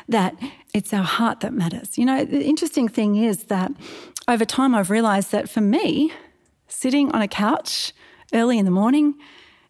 that 0.07 0.37
it's 0.73 0.93
our 0.93 1.03
heart 1.03 1.41
that 1.41 1.51
matters. 1.51 1.97
You 1.97 2.05
know, 2.05 2.23
the 2.23 2.45
interesting 2.45 2.87
thing 2.87 3.17
is 3.17 3.43
that 3.55 3.73
over 4.25 4.45
time 4.45 4.73
I've 4.73 4.89
realized 4.89 5.33
that 5.33 5.49
for 5.49 5.59
me, 5.59 6.13
sitting 6.69 7.11
on 7.11 7.21
a 7.21 7.27
couch 7.27 7.91
early 8.33 8.57
in 8.57 8.63
the 8.63 8.71
morning 8.71 9.15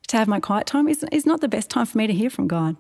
to 0.10 0.18
have 0.18 0.28
my 0.28 0.40
quiet 0.40 0.68
time 0.68 0.88
is, 0.88 1.04
is 1.12 1.26
not 1.26 1.42
the 1.42 1.50
best 1.50 1.72
time 1.72 1.88
for 1.88 1.98
me 1.98 2.06
to 2.06 2.14
hear 2.14 2.30
from 2.30 2.48
God. 2.48 2.76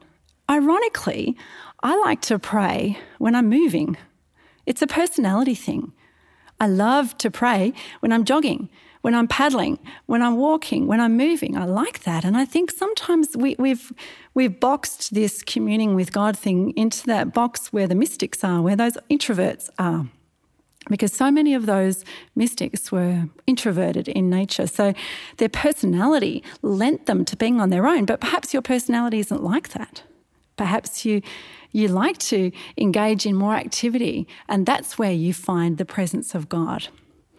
Ironically, 0.48 1.36
I 1.82 1.98
like 2.02 2.22
to 2.30 2.38
pray 2.38 3.00
when 3.18 3.34
I'm 3.34 3.50
moving. 3.50 3.98
It's 4.68 4.84
a 4.84 4.88
personality 5.02 5.56
thing. 5.56 5.94
I 6.60 6.68
love 6.68 7.18
to 7.18 7.32
pray 7.32 7.74
when 8.02 8.14
I'm 8.14 8.24
jogging 8.24 8.70
when 9.04 9.14
I'm 9.14 9.28
paddling, 9.28 9.78
when 10.08 10.22
I'm 10.22 10.38
walking, 10.38 10.88
when 10.88 11.00
I'm 11.00 11.16
moving. 11.16 11.56
I 11.56 11.66
like 11.66 12.04
that. 12.04 12.26
And 12.26 12.36
I 12.36 12.46
think 12.46 12.72
sometimes 12.72 13.28
we, 13.36 13.56
we've, 13.60 13.94
we've 14.34 14.60
boxed 14.60 15.14
this 15.14 15.44
communing 15.44 15.94
with 15.94 16.12
God 16.12 16.38
thing 16.38 16.72
into 16.76 17.06
that 17.08 17.34
box 17.34 17.72
where 17.72 17.88
the 17.88 17.96
mystics 17.96 18.44
are, 18.44 18.62
where 18.62 18.78
those 18.78 18.98
introverts 19.10 19.70
are. 19.78 20.08
Because 20.90 21.14
so 21.14 21.32
many 21.32 21.54
of 21.54 21.66
those 21.66 22.06
mystics 22.36 22.92
were 22.92 23.30
introverted 23.46 24.08
in 24.08 24.30
nature. 24.30 24.68
So 24.68 24.94
their 25.38 25.50
personality 25.50 26.44
lent 26.62 27.06
them 27.06 27.24
to 27.26 27.36
being 27.36 27.62
on 27.62 27.70
their 27.70 27.86
own. 27.88 28.06
But 28.06 28.20
perhaps 28.20 28.54
your 28.54 28.62
personality 28.62 29.20
isn't 29.20 29.44
like 29.44 29.70
that. 29.70 30.04
Perhaps 30.56 31.06
you, 31.06 31.22
You 31.74 31.88
like 31.88 32.20
to 32.20 32.52
engage 32.78 33.26
in 33.26 33.36
more 33.36 33.56
activity, 33.56 34.28
and 34.48 34.66
that's 34.66 34.98
where 35.00 35.12
you 35.12 35.34
find 35.34 35.78
the 35.78 35.86
presence 35.86 36.36
of 36.36 36.48
God. 36.48 36.88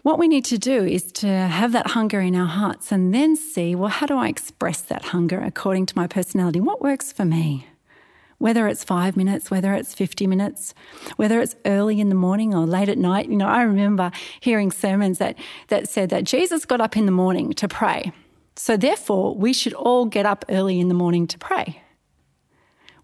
What 0.04 0.18
we 0.18 0.28
need 0.28 0.44
to 0.44 0.58
do 0.58 0.84
is 0.84 1.10
to 1.12 1.26
have 1.26 1.72
that 1.72 1.92
hunger 1.92 2.20
in 2.20 2.36
our 2.36 2.44
hearts 2.46 2.92
and 2.92 3.14
then 3.14 3.36
see, 3.36 3.74
well, 3.74 3.88
how 3.88 4.04
do 4.04 4.18
I 4.18 4.28
express 4.28 4.82
that 4.82 5.02
hunger 5.02 5.40
according 5.40 5.86
to 5.86 5.96
my 5.96 6.06
personality? 6.06 6.60
What 6.60 6.82
works 6.82 7.10
for 7.10 7.24
me? 7.24 7.68
Whether 8.36 8.68
it's 8.68 8.84
five 8.84 9.16
minutes, 9.16 9.50
whether 9.50 9.72
it's 9.72 9.94
50 9.94 10.26
minutes, 10.26 10.74
whether 11.16 11.40
it's 11.40 11.56
early 11.64 12.00
in 12.00 12.10
the 12.10 12.14
morning 12.14 12.54
or 12.54 12.66
late 12.66 12.90
at 12.90 12.98
night. 12.98 13.30
You 13.30 13.36
know, 13.36 13.48
I 13.48 13.62
remember 13.62 14.12
hearing 14.40 14.70
sermons 14.70 15.16
that, 15.16 15.38
that 15.68 15.88
said 15.88 16.10
that 16.10 16.24
Jesus 16.24 16.66
got 16.66 16.82
up 16.82 16.98
in 16.98 17.06
the 17.06 17.10
morning 17.10 17.54
to 17.54 17.66
pray. 17.66 18.12
So 18.56 18.76
therefore, 18.76 19.34
we 19.34 19.54
should 19.54 19.72
all 19.72 20.04
get 20.04 20.26
up 20.26 20.44
early 20.50 20.80
in 20.80 20.88
the 20.88 20.94
morning 20.94 21.26
to 21.28 21.38
pray, 21.38 21.80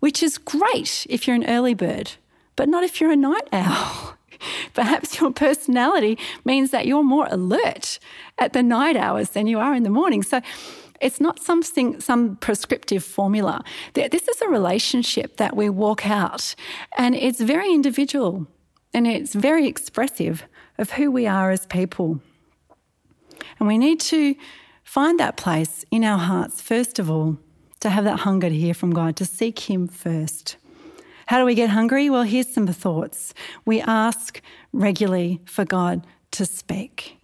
which 0.00 0.22
is 0.22 0.36
great 0.36 1.06
if 1.08 1.26
you're 1.26 1.36
an 1.36 1.48
early 1.48 1.72
bird, 1.72 2.12
but 2.56 2.68
not 2.68 2.84
if 2.84 3.00
you're 3.00 3.10
a 3.10 3.16
night 3.16 3.48
owl. 3.54 4.18
Perhaps 4.74 5.20
your 5.20 5.30
personality 5.30 6.18
means 6.44 6.70
that 6.70 6.86
you're 6.86 7.02
more 7.02 7.28
alert 7.30 7.98
at 8.38 8.52
the 8.52 8.62
night 8.62 8.96
hours 8.96 9.30
than 9.30 9.46
you 9.46 9.58
are 9.58 9.74
in 9.74 9.82
the 9.82 9.90
morning. 9.90 10.22
So 10.22 10.40
it's 11.00 11.20
not 11.20 11.40
something, 11.40 12.00
some 12.00 12.36
prescriptive 12.36 13.02
formula. 13.02 13.64
This 13.94 14.28
is 14.28 14.42
a 14.42 14.48
relationship 14.48 15.38
that 15.38 15.56
we 15.56 15.70
walk 15.70 16.06
out, 16.06 16.54
and 16.96 17.14
it's 17.14 17.40
very 17.40 17.72
individual 17.72 18.46
and 18.92 19.06
it's 19.06 19.34
very 19.34 19.66
expressive 19.66 20.44
of 20.78 20.92
who 20.92 21.10
we 21.10 21.26
are 21.26 21.50
as 21.50 21.66
people. 21.66 22.20
And 23.58 23.68
we 23.68 23.78
need 23.78 24.00
to 24.00 24.34
find 24.82 25.18
that 25.20 25.36
place 25.36 25.84
in 25.90 26.04
our 26.04 26.18
hearts, 26.18 26.60
first 26.60 26.98
of 26.98 27.10
all, 27.10 27.38
to 27.80 27.90
have 27.90 28.04
that 28.04 28.20
hunger 28.20 28.48
to 28.48 28.54
hear 28.54 28.74
from 28.74 28.92
God, 28.92 29.16
to 29.16 29.24
seek 29.24 29.70
Him 29.70 29.86
first. 29.86 30.56
How 31.30 31.38
do 31.38 31.44
we 31.44 31.54
get 31.54 31.70
hungry? 31.70 32.10
Well, 32.10 32.24
here's 32.24 32.52
some 32.52 32.66
thoughts. 32.66 33.34
We 33.64 33.80
ask 33.80 34.42
regularly 34.72 35.40
for 35.44 35.64
God 35.64 36.04
to 36.32 36.44
speak. 36.44 37.18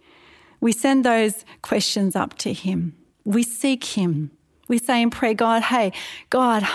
We 0.61 0.71
send 0.71 1.03
those 1.03 1.43
questions 1.61 2.15
up 2.15 2.37
to 2.37 2.53
Him. 2.53 2.95
We 3.25 3.43
seek 3.43 3.83
Him. 3.83 4.31
We 4.69 4.77
say 4.77 5.01
in 5.01 5.09
prayer, 5.09 5.33
God, 5.33 5.63
hey, 5.63 5.91
God, 6.29 6.65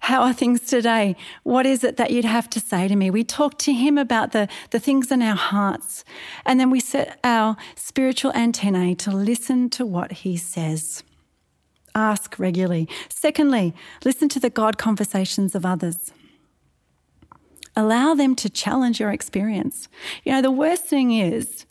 how 0.00 0.20
are 0.20 0.34
things 0.34 0.60
today? 0.60 1.16
What 1.42 1.64
is 1.64 1.82
it 1.84 1.96
that 1.96 2.10
you'd 2.10 2.26
have 2.26 2.50
to 2.50 2.60
say 2.60 2.86
to 2.86 2.96
me? 2.96 3.08
We 3.08 3.24
talk 3.24 3.56
to 3.60 3.72
Him 3.72 3.96
about 3.96 4.32
the, 4.32 4.46
the 4.68 4.78
things 4.78 5.10
in 5.10 5.22
our 5.22 5.36
hearts, 5.36 6.04
and 6.44 6.60
then 6.60 6.68
we 6.68 6.80
set 6.80 7.18
our 7.24 7.56
spiritual 7.76 8.34
antennae 8.34 8.94
to 8.96 9.10
listen 9.10 9.70
to 9.70 9.86
what 9.86 10.12
He 10.12 10.36
says. 10.36 11.02
Ask 11.94 12.38
regularly. 12.38 12.90
Secondly, 13.08 13.74
listen 14.04 14.28
to 14.28 14.38
the 14.38 14.50
God 14.50 14.76
conversations 14.76 15.54
of 15.54 15.64
others. 15.64 16.12
Allow 17.78 18.14
them 18.14 18.34
to 18.34 18.50
challenge 18.50 18.98
your 18.98 19.12
experience. 19.12 19.86
You 20.24 20.32
know, 20.32 20.42
the 20.42 20.50
worst 20.50 20.86
thing 20.86 21.12
is 21.12 21.64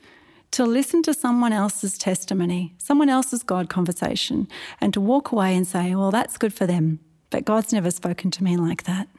to 0.52 0.66
listen 0.66 1.04
to 1.04 1.14
someone 1.14 1.52
else's 1.52 1.98
testimony, 1.98 2.74
someone 2.78 3.10
else's 3.10 3.44
God 3.44 3.68
conversation, 3.68 4.48
and 4.80 4.94
to 4.94 5.02
walk 5.02 5.34
away 5.34 5.54
and 5.54 5.68
say, 5.68 5.96
well, 5.96 6.10
that's 6.10 6.38
good 6.38 6.54
for 6.54 6.66
them, 6.66 7.02
but 7.30 7.44
God's 7.44 7.74
never 7.74 7.92
spoken 7.92 8.32
to 8.32 8.44
me 8.46 8.56
like 8.56 8.84
that. 8.84 9.10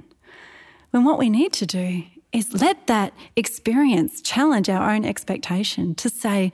When 0.90 1.04
what 1.04 1.18
we 1.18 1.28
need 1.28 1.52
to 1.52 1.66
do 1.66 2.04
is 2.32 2.54
let 2.54 2.86
that 2.86 3.12
experience 3.36 4.22
challenge 4.22 4.70
our 4.70 4.90
own 4.90 5.04
expectation 5.04 5.94
to 5.96 6.08
say, 6.08 6.52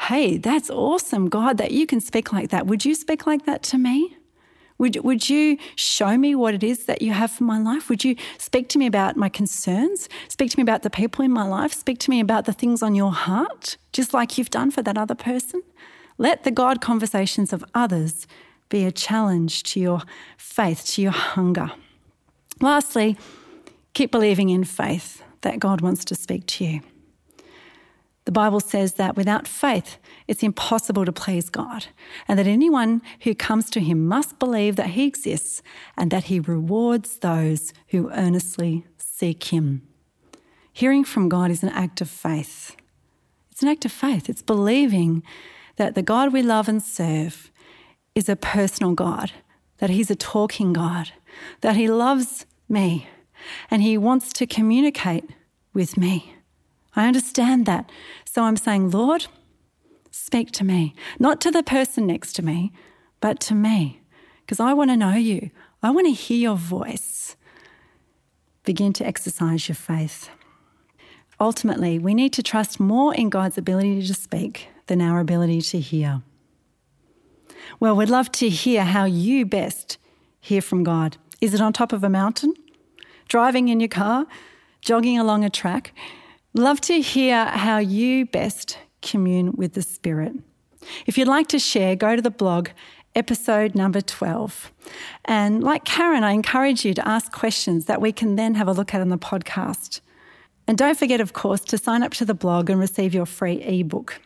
hey, 0.00 0.36
that's 0.36 0.68
awesome, 0.68 1.28
God, 1.28 1.58
that 1.58 1.70
you 1.70 1.86
can 1.86 2.00
speak 2.00 2.32
like 2.32 2.50
that. 2.50 2.66
Would 2.66 2.84
you 2.84 2.96
speak 2.96 3.24
like 3.24 3.46
that 3.46 3.62
to 3.62 3.78
me? 3.78 4.16
Would, 4.78 4.96
would 5.04 5.28
you 5.30 5.56
show 5.74 6.18
me 6.18 6.34
what 6.34 6.54
it 6.54 6.62
is 6.62 6.84
that 6.84 7.00
you 7.00 7.12
have 7.12 7.30
for 7.30 7.44
my 7.44 7.58
life? 7.58 7.88
Would 7.88 8.04
you 8.04 8.16
speak 8.38 8.68
to 8.70 8.78
me 8.78 8.86
about 8.86 9.16
my 9.16 9.28
concerns? 9.28 10.08
Speak 10.28 10.50
to 10.50 10.58
me 10.58 10.62
about 10.62 10.82
the 10.82 10.90
people 10.90 11.24
in 11.24 11.30
my 11.30 11.44
life? 11.44 11.72
Speak 11.72 11.98
to 12.00 12.10
me 12.10 12.20
about 12.20 12.44
the 12.44 12.52
things 12.52 12.82
on 12.82 12.94
your 12.94 13.12
heart, 13.12 13.76
just 13.92 14.12
like 14.12 14.36
you've 14.36 14.50
done 14.50 14.70
for 14.70 14.82
that 14.82 14.98
other 14.98 15.14
person? 15.14 15.62
Let 16.18 16.44
the 16.44 16.50
God 16.50 16.80
conversations 16.80 17.52
of 17.52 17.64
others 17.74 18.26
be 18.68 18.84
a 18.84 18.92
challenge 18.92 19.62
to 19.62 19.80
your 19.80 20.02
faith, 20.36 20.84
to 20.86 21.02
your 21.02 21.12
hunger. 21.12 21.70
Lastly, 22.60 23.16
keep 23.94 24.10
believing 24.10 24.50
in 24.50 24.64
faith 24.64 25.22
that 25.42 25.58
God 25.58 25.80
wants 25.80 26.04
to 26.06 26.14
speak 26.14 26.46
to 26.46 26.64
you. 26.64 26.80
The 28.26 28.32
Bible 28.32 28.58
says 28.58 28.94
that 28.94 29.16
without 29.16 29.46
faith, 29.46 29.98
it's 30.26 30.42
impossible 30.42 31.04
to 31.04 31.12
please 31.12 31.48
God, 31.48 31.86
and 32.26 32.36
that 32.38 32.46
anyone 32.48 33.00
who 33.20 33.36
comes 33.36 33.70
to 33.70 33.80
Him 33.80 34.06
must 34.06 34.40
believe 34.40 34.74
that 34.76 34.90
He 34.90 35.06
exists 35.06 35.62
and 35.96 36.10
that 36.10 36.24
He 36.24 36.40
rewards 36.40 37.18
those 37.18 37.72
who 37.88 38.10
earnestly 38.10 38.84
seek 38.98 39.44
Him. 39.44 39.86
Hearing 40.72 41.04
from 41.04 41.28
God 41.28 41.52
is 41.52 41.62
an 41.62 41.68
act 41.68 42.00
of 42.00 42.10
faith. 42.10 42.76
It's 43.52 43.62
an 43.62 43.68
act 43.68 43.84
of 43.84 43.92
faith. 43.92 44.28
It's 44.28 44.42
believing 44.42 45.22
that 45.76 45.94
the 45.94 46.02
God 46.02 46.32
we 46.32 46.42
love 46.42 46.68
and 46.68 46.82
serve 46.82 47.52
is 48.16 48.28
a 48.28 48.34
personal 48.34 48.94
God, 48.94 49.30
that 49.78 49.90
He's 49.90 50.10
a 50.10 50.16
talking 50.16 50.72
God, 50.72 51.12
that 51.60 51.76
He 51.76 51.88
loves 51.88 52.44
me, 52.68 53.06
and 53.70 53.82
He 53.82 53.96
wants 53.96 54.32
to 54.32 54.48
communicate 54.48 55.30
with 55.72 55.96
me. 55.96 56.35
I 56.96 57.06
understand 57.06 57.66
that. 57.66 57.90
So 58.24 58.42
I'm 58.42 58.56
saying, 58.56 58.90
Lord, 58.90 59.26
speak 60.10 60.50
to 60.52 60.64
me, 60.64 60.94
not 61.18 61.40
to 61.42 61.50
the 61.50 61.62
person 61.62 62.06
next 62.06 62.32
to 62.34 62.42
me, 62.42 62.72
but 63.20 63.38
to 63.40 63.54
me, 63.54 64.00
because 64.40 64.58
I 64.58 64.72
want 64.72 64.90
to 64.90 64.96
know 64.96 65.14
you. 65.14 65.50
I 65.82 65.90
want 65.90 66.06
to 66.06 66.12
hear 66.12 66.38
your 66.38 66.56
voice. 66.56 67.36
Begin 68.64 68.92
to 68.94 69.06
exercise 69.06 69.68
your 69.68 69.76
faith. 69.76 70.30
Ultimately, 71.38 71.98
we 71.98 72.14
need 72.14 72.32
to 72.32 72.42
trust 72.42 72.80
more 72.80 73.14
in 73.14 73.28
God's 73.28 73.58
ability 73.58 74.06
to 74.06 74.14
speak 74.14 74.68
than 74.86 75.02
our 75.02 75.20
ability 75.20 75.60
to 75.60 75.78
hear. 75.80 76.22
Well, 77.78 77.94
we'd 77.94 78.08
love 78.08 78.32
to 78.32 78.48
hear 78.48 78.84
how 78.84 79.04
you 79.04 79.44
best 79.44 79.98
hear 80.40 80.62
from 80.62 80.82
God. 80.82 81.18
Is 81.40 81.52
it 81.52 81.60
on 81.60 81.72
top 81.72 81.92
of 81.92 82.02
a 82.02 82.08
mountain? 82.08 82.54
Driving 83.28 83.68
in 83.68 83.80
your 83.80 83.88
car? 83.88 84.26
Jogging 84.80 85.18
along 85.18 85.44
a 85.44 85.50
track? 85.50 85.92
Love 86.56 86.80
to 86.80 87.02
hear 87.02 87.44
how 87.44 87.76
you 87.76 88.24
best 88.24 88.78
commune 89.02 89.52
with 89.56 89.74
the 89.74 89.82
Spirit. 89.82 90.32
If 91.04 91.18
you'd 91.18 91.28
like 91.28 91.48
to 91.48 91.58
share, 91.58 91.94
go 91.94 92.16
to 92.16 92.22
the 92.22 92.30
blog, 92.30 92.70
episode 93.14 93.74
number 93.74 94.00
12. 94.00 94.72
And 95.26 95.62
like 95.62 95.84
Karen, 95.84 96.24
I 96.24 96.30
encourage 96.30 96.82
you 96.82 96.94
to 96.94 97.06
ask 97.06 97.30
questions 97.30 97.84
that 97.84 98.00
we 98.00 98.10
can 98.10 98.36
then 98.36 98.54
have 98.54 98.68
a 98.68 98.72
look 98.72 98.94
at 98.94 99.02
on 99.02 99.10
the 99.10 99.18
podcast. 99.18 100.00
And 100.66 100.78
don't 100.78 100.98
forget, 100.98 101.20
of 101.20 101.34
course, 101.34 101.60
to 101.60 101.76
sign 101.76 102.02
up 102.02 102.12
to 102.12 102.24
the 102.24 102.32
blog 102.32 102.70
and 102.70 102.80
receive 102.80 103.12
your 103.12 103.26
free 103.26 103.62
ebook. 103.62 104.18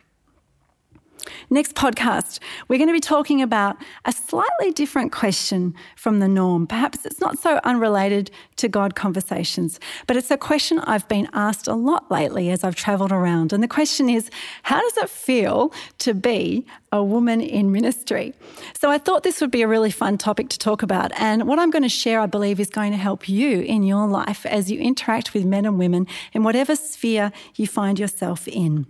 Next 1.49 1.75
podcast, 1.75 2.39
we're 2.67 2.77
going 2.77 2.87
to 2.87 2.93
be 2.93 2.99
talking 2.99 3.41
about 3.41 3.77
a 4.05 4.11
slightly 4.11 4.71
different 4.71 5.11
question 5.11 5.73
from 5.95 6.19
the 6.19 6.27
norm. 6.27 6.67
Perhaps 6.67 7.05
it's 7.05 7.19
not 7.19 7.37
so 7.37 7.59
unrelated 7.63 8.31
to 8.57 8.67
God 8.67 8.95
conversations, 8.95 9.79
but 10.07 10.15
it's 10.15 10.31
a 10.31 10.37
question 10.37 10.79
I've 10.79 11.07
been 11.07 11.27
asked 11.33 11.67
a 11.67 11.73
lot 11.73 12.09
lately 12.09 12.49
as 12.49 12.63
I've 12.63 12.75
traveled 12.75 13.11
around. 13.11 13.53
And 13.53 13.61
the 13.61 13.67
question 13.67 14.09
is 14.09 14.29
how 14.63 14.79
does 14.79 14.97
it 14.97 15.09
feel 15.09 15.73
to 15.99 16.13
be 16.13 16.65
a 16.91 17.03
woman 17.03 17.41
in 17.41 17.71
ministry? 17.71 18.33
So 18.79 18.89
I 18.89 18.97
thought 18.97 19.23
this 19.23 19.41
would 19.41 19.51
be 19.51 19.61
a 19.61 19.67
really 19.67 19.91
fun 19.91 20.17
topic 20.17 20.49
to 20.49 20.59
talk 20.59 20.83
about. 20.83 21.11
And 21.19 21.47
what 21.47 21.59
I'm 21.59 21.71
going 21.71 21.83
to 21.83 21.89
share, 21.89 22.19
I 22.19 22.25
believe, 22.25 22.59
is 22.59 22.69
going 22.69 22.91
to 22.91 22.97
help 22.97 23.27
you 23.27 23.61
in 23.61 23.83
your 23.83 24.07
life 24.07 24.45
as 24.45 24.71
you 24.71 24.79
interact 24.79 25.33
with 25.33 25.45
men 25.45 25.65
and 25.65 25.77
women 25.77 26.07
in 26.33 26.43
whatever 26.43 26.75
sphere 26.75 27.31
you 27.55 27.67
find 27.67 27.99
yourself 27.99 28.47
in. 28.47 28.87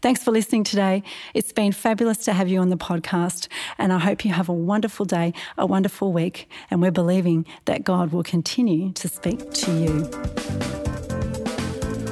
Thanks 0.00 0.22
for 0.22 0.30
listening 0.30 0.64
today. 0.64 1.02
It's 1.34 1.52
been 1.52 1.72
fabulous 1.72 2.18
to 2.24 2.32
have 2.32 2.48
you 2.48 2.60
on 2.60 2.70
the 2.70 2.76
podcast, 2.76 3.48
and 3.78 3.92
I 3.92 3.98
hope 3.98 4.24
you 4.24 4.32
have 4.32 4.48
a 4.48 4.52
wonderful 4.52 5.04
day, 5.06 5.32
a 5.56 5.66
wonderful 5.66 6.12
week, 6.12 6.48
and 6.70 6.82
we're 6.82 6.90
believing 6.90 7.46
that 7.64 7.84
God 7.84 8.12
will 8.12 8.22
continue 8.22 8.92
to 8.92 9.08
speak 9.08 9.50
to 9.52 9.72
you. 9.72 10.10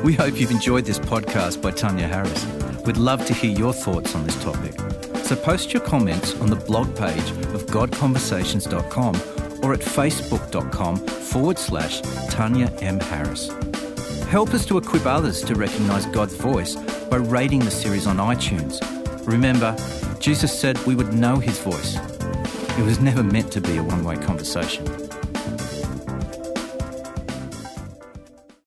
We 0.03 0.12
hope 0.12 0.38
you've 0.38 0.50
enjoyed 0.50 0.85
this 0.85 0.98
podcast 0.98 1.62
by 1.62 1.70
Tanya 1.70 2.07
Harris. 2.07 2.46
We'd 2.85 2.98
love 2.98 3.24
to 3.27 3.35
hear 3.35 3.50
your 3.50 3.72
thoughts 3.72 4.14
on 4.14 4.24
this 4.24 4.42
topic. 4.42 4.74
So 5.24 5.35
post 5.35 5.72
your 5.72 5.83
comments 5.83 6.38
on 6.40 6.50
the 6.50 6.57
blog 6.57 6.94
page 6.94 7.31
of 7.55 7.64
godconversations.com 7.66 9.14
or 9.64 9.72
at 9.72 9.81
facebook.com 9.81 10.96
forward 10.98 11.59
slash 11.59 12.03
Tanya 12.29 12.70
M. 12.83 13.00
Harris. 13.00 13.50
Help 14.35 14.53
us 14.53 14.66
to 14.66 14.79
equip 14.79 15.07
others 15.07 15.42
to 15.42 15.55
recognise 15.55 16.07
God's 16.07 16.35
voice 16.35 16.75
by 17.09 17.18
rating 17.18 17.61
the 17.61 17.70
series 17.70 18.09
on 18.09 18.16
iTunes. 18.16 18.81
Remember, 19.29 19.77
Jesus 20.18 20.53
said 20.59 20.77
we 20.87 20.97
would 20.97 21.14
know 21.14 21.37
his 21.37 21.61
voice. 21.61 21.94
It 22.77 22.83
was 22.83 22.99
never 22.99 23.23
meant 23.23 23.53
to 23.53 23.61
be 23.61 23.77
a 23.77 23.83
one 23.85 24.03
way 24.03 24.16
conversation. 24.16 25.04